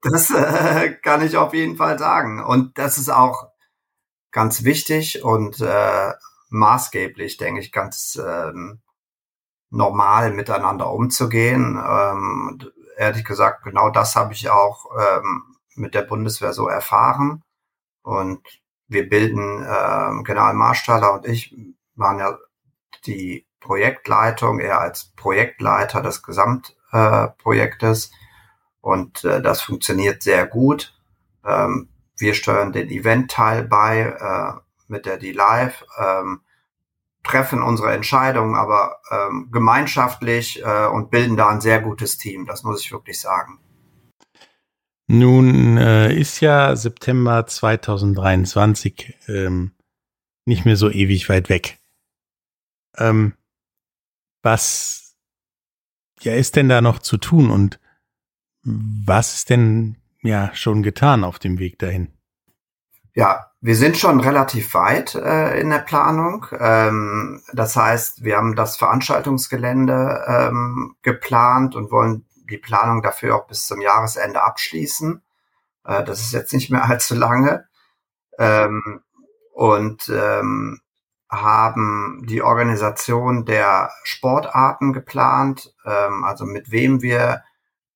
das 0.02 0.32
äh, 0.32 0.94
kann 1.02 1.26
ich 1.26 1.36
auf 1.38 1.54
jeden 1.54 1.78
Fall 1.78 2.00
sagen. 2.00 2.44
Und 2.44 2.78
das 2.78 2.98
ist 2.98 3.10
auch 3.10 3.50
ganz 4.32 4.64
wichtig 4.64 5.24
und 5.24 5.60
äh, 5.60 6.14
maßgeblich, 6.50 7.38
denke 7.38 7.62
ich, 7.62 7.72
ganz 7.72 8.20
ähm, 8.24 8.82
normal 9.70 10.32
miteinander 10.32 10.92
umzugehen. 10.92 11.78
Ähm, 11.78 12.62
ehrlich 12.98 13.26
gesagt, 13.26 13.64
genau 13.64 13.90
das 13.90 14.16
habe 14.16 14.34
ich 14.34 14.50
auch 14.50 14.86
ähm, 14.98 15.49
mit 15.80 15.96
der 15.96 16.04
Bundeswehr 16.04 16.54
so 16.54 16.68
erfahren. 16.68 17.42
Und 18.02 18.42
wir 18.88 19.10
bilden, 19.10 19.62
äh, 19.64 20.24
General 20.24 20.54
Marstaller 20.54 21.14
und 21.14 21.28
ich 21.28 21.56
waren 21.96 22.20
ja 22.20 22.38
die 23.06 23.46
Projektleitung, 23.60 24.60
er 24.60 24.80
als 24.80 25.14
Projektleiter 25.16 26.02
des 26.02 26.24
Gesamtprojektes. 26.24 28.08
Äh, 28.08 28.16
und 28.82 29.24
äh, 29.26 29.42
das 29.42 29.62
funktioniert 29.62 30.24
sehr 30.24 30.48
gut. 30.48 30.98
Ähm, 31.46 31.90
wir 32.18 32.34
steuern 32.34 32.72
den 32.72 32.90
Event-Teil 32.90 33.64
bei 33.64 34.00
äh, 34.02 34.60
mit 34.88 35.06
der 35.06 35.18
D-Live, 35.18 35.86
ähm, 35.98 36.42
treffen 37.24 37.62
unsere 37.62 37.94
Entscheidungen 37.94 38.56
aber 38.56 39.02
ähm, 39.12 39.50
gemeinschaftlich 39.52 40.64
äh, 40.64 40.88
und 40.88 41.12
bilden 41.12 41.38
da 41.38 41.50
ein 41.50 41.62
sehr 41.62 41.82
gutes 41.82 42.18
Team. 42.18 42.46
Das 42.46 42.64
muss 42.64 42.82
ich 42.82 42.92
wirklich 42.92 43.20
sagen. 43.20 43.60
Nun 45.12 45.78
äh, 45.78 46.14
ist 46.14 46.40
ja 46.40 46.76
September 46.76 47.48
2023 47.48 49.18
ähm, 49.28 49.72
nicht 50.46 50.66
mehr 50.66 50.76
so 50.76 50.92
ewig 50.92 51.30
weit 51.30 51.50
weg. 51.50 51.80
Ähm, 52.96 53.34
was 54.44 55.16
ja 56.20 56.36
ist 56.36 56.58
denn 56.58 56.70
da 56.70 56.82
noch 56.82 57.00
zu 57.00 57.18
tun 57.18 57.50
und 57.50 57.80
was 58.62 59.34
ist 59.34 59.50
denn 59.50 59.98
ja 60.22 60.54
schon 60.54 60.84
getan 60.84 61.24
auf 61.24 61.40
dem 61.40 61.58
Weg 61.58 61.80
dahin? 61.80 62.14
Ja, 63.16 63.48
wir 63.62 63.76
sind 63.76 63.98
schon 63.98 64.20
relativ 64.20 64.76
weit 64.76 65.16
äh, 65.16 65.60
in 65.60 65.72
der 65.72 65.80
Planung. 65.80 66.46
Ähm, 66.52 67.42
das 67.52 67.76
heißt, 67.76 68.24
wir 68.24 68.38
haben 68.38 68.56
das 68.56 68.78
Veranstaltungsgelände 68.78 70.24
ähm, 70.28 70.96
geplant 71.02 71.76
und 71.76 71.90
wollen 71.90 72.26
die 72.50 72.58
Planung 72.58 73.02
dafür 73.02 73.36
auch 73.36 73.48
bis 73.48 73.66
zum 73.68 73.82
Jahresende 73.82 74.44
abschließen. 74.44 75.22
Äh, 75.86 76.04
das 76.04 76.22
ist 76.22 76.34
jetzt 76.34 76.54
nicht 76.54 76.70
mehr 76.70 76.86
allzu 76.90 77.16
lange. 77.16 77.68
Ähm, 78.38 79.02
und 79.54 80.10
ähm, 80.10 80.80
haben 81.30 82.26
die 82.28 82.42
Organisation 82.42 83.46
der 83.46 83.92
Sportarten 84.04 84.94
geplant, 84.94 85.74
ähm, 85.86 86.24
also 86.24 86.46
mit 86.46 86.72
wem 86.72 87.02
wir 87.02 87.44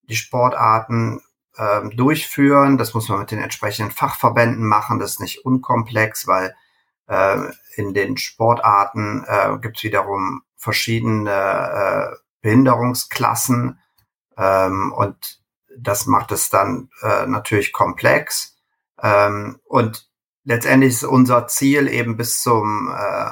die 0.02 0.16
Sportarten 0.16 1.20
ähm, 1.58 1.90
durchführen. 1.90 2.78
Das 2.78 2.94
muss 2.94 3.08
man 3.08 3.20
mit 3.20 3.30
den 3.30 3.40
entsprechenden 3.40 3.92
Fachverbänden 3.92 4.66
machen. 4.66 4.98
Das 4.98 5.12
ist 5.12 5.20
nicht 5.20 5.44
unkomplex, 5.44 6.26
weil 6.28 6.54
äh, 7.06 7.38
in 7.76 7.94
den 7.94 8.16
Sportarten 8.16 9.24
äh, 9.26 9.58
gibt 9.58 9.78
es 9.78 9.82
wiederum 9.84 10.42
verschiedene 10.56 11.30
äh, 11.30 12.16
Behinderungsklassen 12.40 13.80
ähm, 14.36 14.92
und 14.92 15.40
das 15.76 16.06
macht 16.06 16.32
es 16.32 16.50
dann 16.50 16.90
äh, 17.02 17.26
natürlich 17.26 17.72
komplex. 17.72 18.56
Ähm, 19.02 19.60
und 19.64 20.08
letztendlich 20.44 20.94
ist 20.94 21.04
unser 21.04 21.46
Ziel 21.46 21.88
eben 21.88 22.16
bis 22.16 22.42
zum 22.42 22.94
äh, 22.96 23.30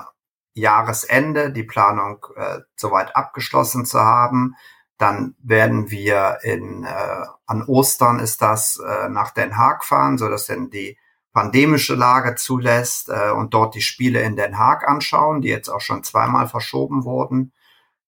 Jahresende 0.55 1.51
die 1.51 1.63
Planung 1.63 2.27
äh, 2.37 2.61
soweit 2.77 3.17
abgeschlossen 3.17 3.87
zu 3.87 4.01
haben. 4.01 4.55
Dann 4.99 5.35
werden 5.43 5.91
wir 5.91 6.39
in 6.43 6.85
äh, 6.85 7.27
an 7.47 7.65
Ostern 7.67 8.19
ist 8.19 8.43
das 8.43 8.79
äh, 8.79 9.09
nach 9.09 9.31
Den 9.31 9.57
Haag 9.57 9.85
fahren, 9.85 10.19
so 10.19 10.29
dass 10.29 10.47
denn 10.47 10.71
die 10.71 10.99
pandemische 11.33 11.95
Lage 11.95 12.35
zulässt 12.35 13.09
äh, 13.09 13.31
und 13.31 13.55
dort 13.55 13.75
die 13.75 13.81
Spiele 13.81 14.21
in 14.21 14.37
Den 14.37 14.59
Haag 14.59 14.87
anschauen, 14.87 15.41
die 15.41 15.49
jetzt 15.49 15.71
auch 15.71 15.81
schon 15.81 16.05
zweimal 16.05 16.49
verschoben 16.49 17.05
wurden 17.05 17.53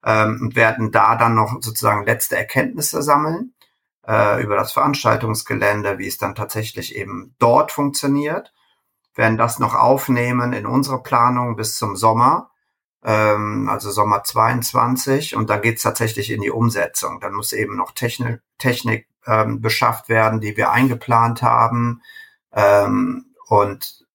ähm, 0.04 0.38
und 0.42 0.56
werden 0.56 0.90
da 0.92 1.16
dann 1.16 1.34
noch 1.34 1.56
sozusagen 1.60 2.04
letzte 2.04 2.36
Erkenntnisse 2.36 3.02
sammeln 3.02 3.54
äh, 4.06 4.42
über 4.42 4.56
das 4.56 4.72
Veranstaltungsgelände, 4.72 5.98
wie 5.98 6.08
es 6.08 6.18
dann 6.18 6.34
tatsächlich 6.34 6.96
eben 6.96 7.34
dort 7.38 7.72
funktioniert, 7.72 8.52
werden 9.14 9.38
das 9.38 9.58
noch 9.58 9.74
aufnehmen 9.74 10.52
in 10.52 10.66
unsere 10.66 11.02
Planung 11.02 11.56
bis 11.56 11.76
zum 11.78 11.96
Sommer 11.96 12.50
ähm, 13.04 13.68
also 13.68 13.90
Sommer 13.90 14.24
22 14.24 15.36
und 15.36 15.50
dann 15.50 15.62
geht's 15.62 15.82
tatsächlich 15.82 16.30
in 16.30 16.40
die 16.40 16.50
Umsetzung. 16.50 17.20
Dann 17.20 17.34
muss 17.34 17.52
eben 17.52 17.76
noch 17.76 17.92
Technik, 17.92 18.40
Technik 18.58 19.06
ähm, 19.26 19.60
beschafft 19.60 20.08
werden, 20.08 20.40
die 20.40 20.56
wir 20.56 20.70
eingeplant 20.70 21.42
haben 21.42 22.02
ähm, 22.52 23.34
und 23.46 24.06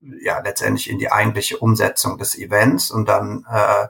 ja 0.00 0.40
letztendlich 0.40 0.90
in 0.90 0.98
die 0.98 1.10
eigentliche 1.10 1.58
Umsetzung 1.58 2.18
des 2.18 2.36
Events. 2.36 2.90
Und 2.90 3.08
dann 3.08 3.46
äh, 3.50 3.86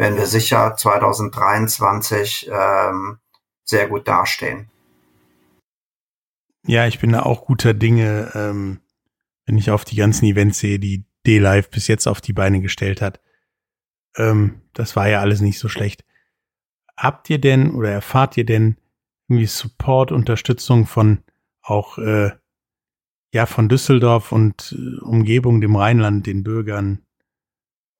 werden 0.00 0.16
wir 0.16 0.26
sicher 0.26 0.74
2023 0.76 2.50
ähm, 2.50 3.18
sehr 3.64 3.86
gut 3.86 4.08
dastehen. 4.08 4.70
Ja, 6.66 6.86
ich 6.86 6.98
bin 7.00 7.12
da 7.12 7.22
auch 7.22 7.44
guter 7.44 7.74
Dinge, 7.74 8.32
ähm, 8.34 8.80
wenn 9.44 9.58
ich 9.58 9.70
auf 9.70 9.84
die 9.84 9.96
ganzen 9.96 10.24
Events 10.24 10.58
sehe, 10.58 10.78
die 10.78 11.04
D-Live 11.26 11.68
bis 11.68 11.86
jetzt 11.86 12.06
auf 12.06 12.22
die 12.22 12.32
Beine 12.32 12.62
gestellt 12.62 13.02
hat. 13.02 13.20
Ähm, 14.16 14.62
das 14.72 14.96
war 14.96 15.06
ja 15.06 15.20
alles 15.20 15.42
nicht 15.42 15.58
so 15.58 15.68
schlecht. 15.68 16.02
Habt 16.96 17.28
ihr 17.28 17.38
denn 17.38 17.70
oder 17.74 17.90
erfahrt 17.90 18.38
ihr 18.38 18.46
denn 18.46 18.78
irgendwie 19.28 19.46
Support, 19.46 20.12
Unterstützung 20.12 20.86
von 20.86 21.22
auch 21.60 21.98
äh, 21.98 22.30
ja 23.34 23.44
von 23.44 23.68
Düsseldorf 23.68 24.32
und 24.32 24.74
äh, 24.78 25.04
Umgebung, 25.04 25.60
dem 25.60 25.76
Rheinland, 25.76 26.26
den 26.26 26.42
Bürgern 26.42 27.04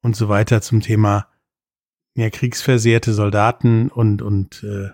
und 0.01 0.17
so 0.17 0.31
weiter 0.31 0.63
zum 0.63 0.81
Thema 0.81 1.27
ja 2.14 2.31
kriegsversehrte 2.31 3.12
Soldaten 3.12 3.88
und 3.88 4.23
und 4.23 4.62
äh, 4.62 4.90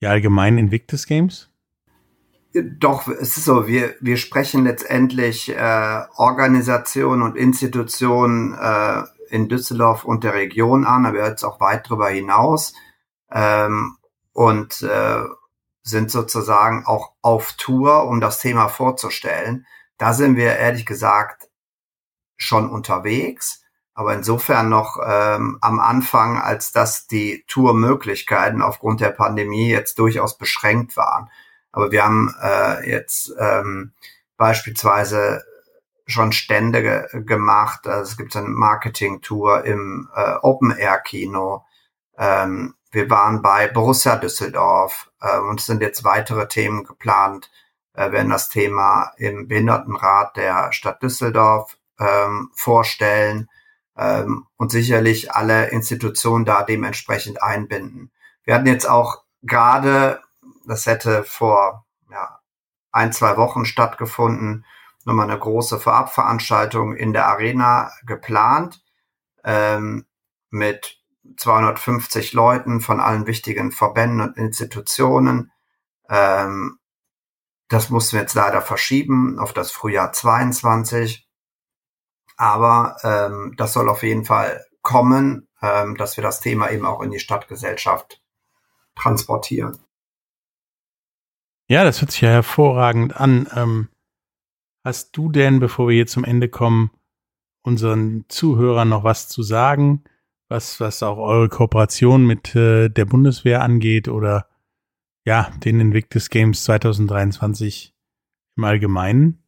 ja 0.00 0.10
allgemein 0.10 0.58
Invictus 0.58 1.06
Games? 1.06 1.50
Doch, 2.78 3.06
es 3.08 3.36
ist 3.36 3.44
so, 3.44 3.66
wir, 3.66 3.94
wir 4.00 4.16
sprechen 4.16 4.64
letztendlich 4.64 5.54
äh, 5.54 6.02
Organisationen 6.16 7.20
und 7.20 7.36
Institutionen 7.36 8.54
äh, 8.54 9.02
in 9.28 9.48
Düsseldorf 9.48 10.04
und 10.04 10.24
der 10.24 10.32
Region 10.32 10.86
an, 10.86 11.04
aber 11.04 11.26
jetzt 11.26 11.44
auch 11.44 11.60
weit 11.60 11.86
darüber 11.86 12.08
hinaus 12.08 12.72
ähm, 13.30 13.98
und 14.32 14.80
äh, 14.82 15.24
sind 15.82 16.10
sozusagen 16.10 16.86
auch 16.86 17.12
auf 17.20 17.52
Tour, 17.58 18.06
um 18.06 18.20
das 18.20 18.40
Thema 18.40 18.68
vorzustellen. 18.68 19.66
Da 19.98 20.14
sind 20.14 20.36
wir 20.36 20.56
ehrlich 20.56 20.86
gesagt 20.86 21.48
schon 22.36 22.70
unterwegs, 22.70 23.62
aber 23.96 24.12
insofern 24.12 24.68
noch 24.68 24.98
ähm, 25.02 25.56
am 25.62 25.80
Anfang, 25.80 26.38
als 26.38 26.70
dass 26.70 27.06
die 27.06 27.44
Tourmöglichkeiten 27.48 28.60
aufgrund 28.60 29.00
der 29.00 29.08
Pandemie 29.08 29.70
jetzt 29.70 29.98
durchaus 29.98 30.36
beschränkt 30.36 30.98
waren. 30.98 31.30
Aber 31.72 31.90
wir 31.90 32.04
haben 32.04 32.34
äh, 32.42 32.90
jetzt 32.90 33.32
ähm, 33.38 33.92
beispielsweise 34.36 35.44
schon 36.06 36.32
Stände 36.32 36.82
ge 36.82 37.22
gemacht. 37.24 37.86
Also 37.86 38.10
es 38.10 38.16
gibt 38.18 38.36
eine 38.36 38.48
Marketing-Tour 38.48 39.64
im 39.64 40.10
äh, 40.14 40.34
Open-Air-Kino. 40.42 41.64
Ähm, 42.18 42.74
wir 42.90 43.08
waren 43.08 43.40
bei 43.40 43.66
Borussia 43.66 44.16
Düsseldorf 44.16 45.10
äh, 45.22 45.38
und 45.38 45.60
es 45.60 45.66
sind 45.66 45.80
jetzt 45.80 46.04
weitere 46.04 46.48
Themen 46.48 46.84
geplant. 46.84 47.50
Äh, 47.94 48.12
werden 48.12 48.28
das 48.28 48.50
Thema 48.50 49.12
im 49.16 49.48
Behindertenrat 49.48 50.36
der 50.36 50.70
Stadt 50.72 51.02
Düsseldorf 51.02 51.78
ähm, 51.98 52.50
vorstellen 52.52 53.48
ähm, 53.96 54.46
und 54.56 54.70
sicherlich 54.70 55.32
alle 55.32 55.68
Institutionen 55.70 56.44
da 56.44 56.62
dementsprechend 56.62 57.42
einbinden. 57.42 58.10
Wir 58.44 58.54
hatten 58.54 58.66
jetzt 58.66 58.88
auch 58.88 59.24
gerade, 59.42 60.20
das 60.66 60.86
hätte 60.86 61.24
vor 61.24 61.86
ja, 62.10 62.40
ein, 62.92 63.12
zwei 63.12 63.36
Wochen 63.36 63.64
stattgefunden, 63.64 64.64
nochmal 65.04 65.30
eine 65.30 65.38
große 65.38 65.78
Vorabveranstaltung 65.78 66.96
in 66.96 67.12
der 67.12 67.26
Arena 67.26 67.92
geplant 68.04 68.82
ähm, 69.44 70.04
mit 70.50 71.00
250 71.36 72.32
Leuten 72.32 72.80
von 72.80 73.00
allen 73.00 73.26
wichtigen 73.26 73.72
Verbänden 73.72 74.20
und 74.20 74.36
Institutionen. 74.36 75.52
Ähm, 76.08 76.78
das 77.68 77.90
mussten 77.90 78.12
wir 78.16 78.20
jetzt 78.20 78.34
leider 78.34 78.62
verschieben 78.62 79.38
auf 79.38 79.52
das 79.52 79.72
Frühjahr 79.72 80.12
22. 80.12 81.25
Aber 82.36 82.96
ähm, 83.02 83.54
das 83.56 83.72
soll 83.72 83.88
auf 83.88 84.02
jeden 84.02 84.24
Fall 84.24 84.64
kommen, 84.82 85.48
ähm, 85.62 85.96
dass 85.96 86.16
wir 86.16 86.22
das 86.22 86.40
Thema 86.40 86.70
eben 86.70 86.84
auch 86.84 87.00
in 87.00 87.10
die 87.10 87.18
Stadtgesellschaft 87.18 88.22
transportieren. 88.94 89.78
Ja, 91.68 91.82
das 91.84 92.00
hört 92.00 92.12
sich 92.12 92.20
ja 92.20 92.30
hervorragend 92.30 93.16
an. 93.16 93.48
Ähm, 93.54 93.88
hast 94.84 95.16
du 95.16 95.30
denn, 95.30 95.58
bevor 95.58 95.88
wir 95.88 95.94
hier 95.94 96.06
zum 96.06 96.24
Ende 96.24 96.48
kommen, 96.48 96.90
unseren 97.62 98.24
Zuhörern 98.28 98.88
noch 98.88 99.02
was 99.02 99.28
zu 99.28 99.42
sagen, 99.42 100.04
was, 100.48 100.78
was 100.78 101.02
auch 101.02 101.18
eure 101.18 101.48
Kooperation 101.48 102.24
mit 102.24 102.54
äh, 102.54 102.88
der 102.88 103.04
Bundeswehr 103.04 103.62
angeht 103.62 104.06
oder 104.06 104.48
ja, 105.24 105.50
den 105.64 105.80
Invictus 105.80 106.30
Games 106.30 106.62
2023 106.62 107.92
im 108.56 108.64
Allgemeinen? 108.64 109.42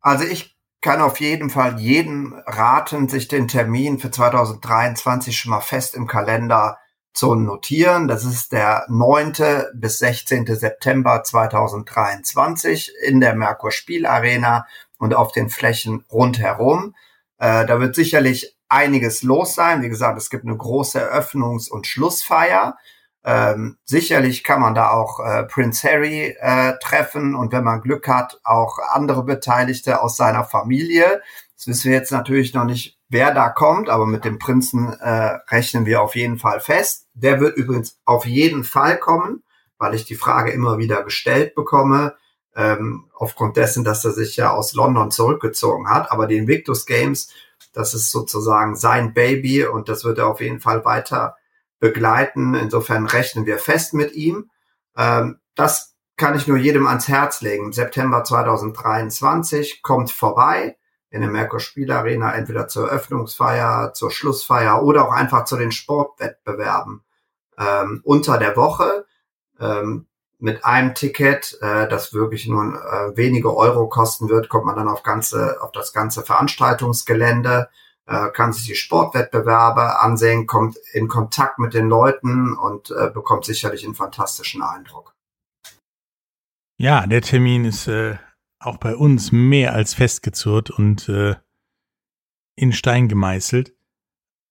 Also 0.00 0.24
ich 0.24 0.51
kann 0.82 1.00
auf 1.00 1.20
jeden 1.20 1.48
Fall 1.48 1.80
jedem 1.80 2.34
raten, 2.44 3.08
sich 3.08 3.28
den 3.28 3.48
Termin 3.48 3.98
für 3.98 4.10
2023 4.10 5.36
schon 5.36 5.50
mal 5.50 5.60
fest 5.60 5.94
im 5.94 6.06
Kalender 6.06 6.78
zu 7.14 7.34
notieren. 7.34 8.08
Das 8.08 8.24
ist 8.24 8.52
der 8.52 8.84
9. 8.88 9.32
bis 9.74 9.98
16. 9.98 10.46
September 10.46 11.22
2023 11.22 12.92
in 13.02 13.20
der 13.20 13.34
Merkur 13.34 13.70
Spielarena 13.70 14.66
und 14.98 15.14
auf 15.14 15.32
den 15.32 15.50
Flächen 15.50 16.04
rundherum. 16.10 16.94
Äh, 17.38 17.64
da 17.66 17.80
wird 17.80 17.94
sicherlich 17.94 18.56
einiges 18.68 19.22
los 19.22 19.54
sein. 19.54 19.82
Wie 19.82 19.88
gesagt, 19.88 20.18
es 20.18 20.30
gibt 20.30 20.44
eine 20.44 20.56
große 20.56 20.98
Eröffnungs- 20.98 21.70
und 21.70 21.86
Schlussfeier. 21.86 22.76
Ähm, 23.24 23.78
sicherlich 23.84 24.42
kann 24.42 24.60
man 24.60 24.74
da 24.74 24.90
auch 24.90 25.20
äh, 25.20 25.44
Prince 25.44 25.88
Harry 25.88 26.36
äh, 26.40 26.74
treffen 26.82 27.34
und 27.36 27.52
wenn 27.52 27.62
man 27.62 27.80
Glück 27.80 28.08
hat, 28.08 28.40
auch 28.42 28.78
andere 28.92 29.22
Beteiligte 29.24 30.02
aus 30.02 30.16
seiner 30.16 30.44
Familie. 30.44 31.22
Das 31.56 31.68
wissen 31.68 31.90
wir 31.90 31.98
jetzt 31.98 32.10
natürlich 32.10 32.52
noch 32.52 32.64
nicht, 32.64 32.98
wer 33.08 33.32
da 33.32 33.48
kommt, 33.48 33.88
aber 33.88 34.06
mit 34.06 34.24
dem 34.24 34.40
Prinzen 34.40 34.92
äh, 34.92 35.38
rechnen 35.48 35.86
wir 35.86 36.02
auf 36.02 36.16
jeden 36.16 36.38
Fall 36.38 36.58
fest. 36.58 37.06
Der 37.14 37.38
wird 37.38 37.56
übrigens 37.56 38.00
auf 38.04 38.26
jeden 38.26 38.64
Fall 38.64 38.98
kommen, 38.98 39.44
weil 39.78 39.94
ich 39.94 40.04
die 40.04 40.16
Frage 40.16 40.50
immer 40.50 40.78
wieder 40.78 41.04
gestellt 41.04 41.54
bekomme, 41.54 42.16
ähm, 42.56 43.08
aufgrund 43.14 43.56
dessen, 43.56 43.84
dass 43.84 44.04
er 44.04 44.10
sich 44.10 44.36
ja 44.36 44.50
aus 44.50 44.72
London 44.72 45.12
zurückgezogen 45.12 45.88
hat. 45.88 46.10
Aber 46.10 46.26
die 46.26 46.36
Invictus 46.36 46.86
Games, 46.86 47.30
das 47.72 47.94
ist 47.94 48.10
sozusagen 48.10 48.74
sein 48.74 49.14
Baby 49.14 49.64
und 49.64 49.88
das 49.88 50.02
wird 50.04 50.18
er 50.18 50.26
auf 50.26 50.40
jeden 50.40 50.58
Fall 50.58 50.84
weiter 50.84 51.36
begleiten. 51.82 52.54
Insofern 52.54 53.06
rechnen 53.06 53.44
wir 53.44 53.58
fest 53.58 53.92
mit 53.92 54.12
ihm. 54.12 54.50
Ähm, 54.96 55.40
das 55.56 55.96
kann 56.16 56.36
ich 56.36 56.46
nur 56.46 56.56
jedem 56.56 56.86
ans 56.86 57.08
Herz 57.08 57.40
legen. 57.40 57.72
September 57.72 58.22
2023 58.22 59.82
kommt 59.82 60.12
vorbei 60.12 60.76
in 61.10 61.22
der 61.22 61.30
Merkur 61.30 61.58
Spielarena 61.58 62.34
entweder 62.34 62.68
zur 62.68 62.88
Eröffnungsfeier, 62.88 63.92
zur 63.94 64.12
Schlussfeier 64.12 64.84
oder 64.84 65.08
auch 65.08 65.12
einfach 65.12 65.44
zu 65.44 65.56
den 65.56 65.72
Sportwettbewerben 65.72 67.02
ähm, 67.58 68.00
unter 68.04 68.38
der 68.38 68.56
Woche 68.56 69.04
ähm, 69.58 70.06
mit 70.38 70.64
einem 70.64 70.94
Ticket, 70.94 71.58
äh, 71.62 71.88
das 71.88 72.14
wirklich 72.14 72.46
nur 72.46 72.62
äh, 72.62 73.16
wenige 73.16 73.56
Euro 73.56 73.88
kosten 73.88 74.28
wird, 74.28 74.48
kommt 74.48 74.66
man 74.66 74.76
dann 74.76 74.88
auf 74.88 75.02
ganze 75.02 75.60
auf 75.60 75.72
das 75.72 75.92
ganze 75.92 76.22
Veranstaltungsgelände 76.22 77.68
äh, 78.06 78.30
kann 78.30 78.52
sich 78.52 78.66
die 78.66 78.74
Sportwettbewerbe 78.74 80.00
ansehen, 80.00 80.46
kommt 80.46 80.76
in 80.92 81.08
Kontakt 81.08 81.58
mit 81.58 81.74
den 81.74 81.88
Leuten 81.88 82.54
und 82.54 82.90
äh, 82.90 83.10
bekommt 83.10 83.44
sicherlich 83.44 83.84
einen 83.84 83.94
fantastischen 83.94 84.62
Eindruck. 84.62 85.14
Ja, 86.78 87.06
der 87.06 87.22
Termin 87.22 87.64
ist 87.64 87.86
äh, 87.86 88.16
auch 88.58 88.78
bei 88.78 88.96
uns 88.96 89.32
mehr 89.32 89.74
als 89.74 89.94
festgezurrt 89.94 90.70
und 90.70 91.08
äh, 91.08 91.36
in 92.56 92.72
Stein 92.72 93.08
gemeißelt. 93.08 93.72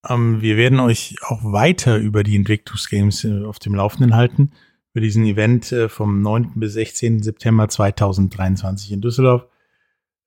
Ähm, 0.07 0.41
wir 0.41 0.57
werden 0.57 0.79
euch 0.79 1.15
auch 1.23 1.43
weiter 1.43 1.97
über 1.97 2.23
die 2.23 2.35
Invictus 2.35 2.89
Games 2.89 3.23
äh, 3.23 3.43
auf 3.45 3.59
dem 3.59 3.75
Laufenden 3.75 4.15
halten, 4.15 4.51
für 4.93 5.01
diesen 5.01 5.25
Event 5.25 5.71
äh, 5.71 5.89
vom 5.89 6.21
9. 6.21 6.53
bis 6.55 6.73
16. 6.73 7.21
September 7.21 7.67
2023 7.67 8.91
in 8.91 9.01
Düsseldorf. 9.01 9.45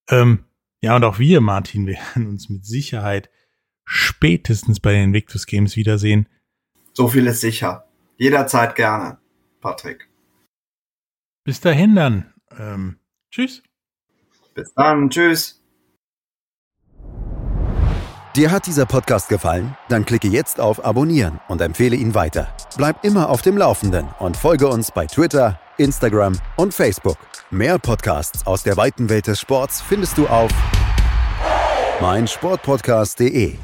Ähm, 0.09 0.45
ja, 0.85 0.97
und 0.97 1.05
auch 1.05 1.19
wir, 1.19 1.41
Martin, 1.41 1.87
werden 1.87 2.27
uns 2.27 2.51
mit 2.51 2.67
Sicherheit 2.67 3.31
spätestens 3.87 4.81
bei 4.81 4.93
den 4.93 5.05
Invictus 5.05 5.47
Games 5.47 5.77
wiedersehen. 5.77 6.29
So 6.93 7.09
viel 7.09 7.27
ist 7.27 7.41
sicher. 7.41 7.89
Jederzeit 8.19 8.77
gerne, 8.77 9.19
Patrick. 9.63 10.11
Bis 11.43 11.61
dahin 11.61 11.95
dann. 11.97 12.35
Ähm, 12.59 12.99
tschüss. 13.31 13.63
Bis 14.55 14.75
dann. 14.75 15.09
Tschüss. 15.09 15.63
Dir 18.37 18.51
hat 18.51 18.67
dieser 18.67 18.85
Podcast 18.85 19.31
gefallen? 19.31 19.77
Dann 19.89 20.05
klicke 20.05 20.29
jetzt 20.29 20.61
auf 20.61 20.85
Abonnieren 20.85 21.41
und 21.49 21.63
empfehle 21.63 21.97
ihn 21.97 22.15
weiter. 22.15 22.55
Bleib 22.77 23.05
immer 23.05 23.31
auf 23.31 23.41
dem 23.41 23.57
Laufenden 23.57 24.09
und 24.19 24.37
folge 24.37 24.69
uns 24.69 24.91
bei 24.91 25.07
Twitter, 25.07 25.61
Instagram 25.79 26.39
und 26.57 26.73
Facebook. 26.75 27.19
Mehr 27.51 27.79
Podcasts 27.79 28.47
aus 28.47 28.63
der 28.63 28.77
weiten 28.77 29.09
Welt 29.09 29.27
des 29.27 29.41
Sports 29.41 29.81
findest 29.81 30.19
du 30.19 30.27
auf 30.27 30.51
meinsportpodcast.de. 32.01 33.55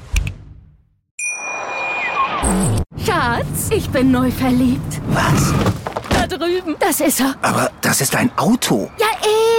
Schatz, 3.04 3.70
ich 3.70 3.88
bin 3.90 4.10
neu 4.10 4.30
verliebt. 4.30 5.00
Was? 5.08 5.52
Da 6.10 6.26
drüben. 6.26 6.76
Das 6.78 7.00
ist 7.00 7.20
er. 7.20 7.34
Aber 7.42 7.70
das 7.80 8.00
ist 8.00 8.14
ein 8.14 8.30
Auto. 8.36 8.90
Ja, 8.98 9.06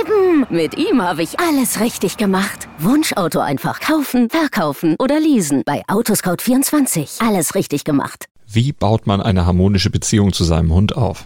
eben. 0.02 0.45
Mit 0.49 0.78
ihm 0.78 1.02
habe 1.02 1.24
ich 1.24 1.39
alles 1.39 1.80
richtig 1.80 2.18
gemacht. 2.18 2.68
Wunschauto 2.80 3.39
einfach 3.39 3.80
kaufen, 3.80 4.30
verkaufen 4.30 4.95
oder 4.99 5.20
leasen. 5.20 5.64
Bei 5.66 5.84
Autoscout24. 5.88 7.26
Alles 7.26 7.56
richtig 7.56 7.84
gemacht. 7.84 8.26
Wie 8.47 8.74
baut 8.74 9.08
man 9.08 9.22
eine 9.22 9.45
harmonische 9.45 9.89
Beziehung 9.89 10.34
zu 10.34 10.43
seinem 10.43 10.74
Hund 10.74 10.95
auf? 10.95 11.26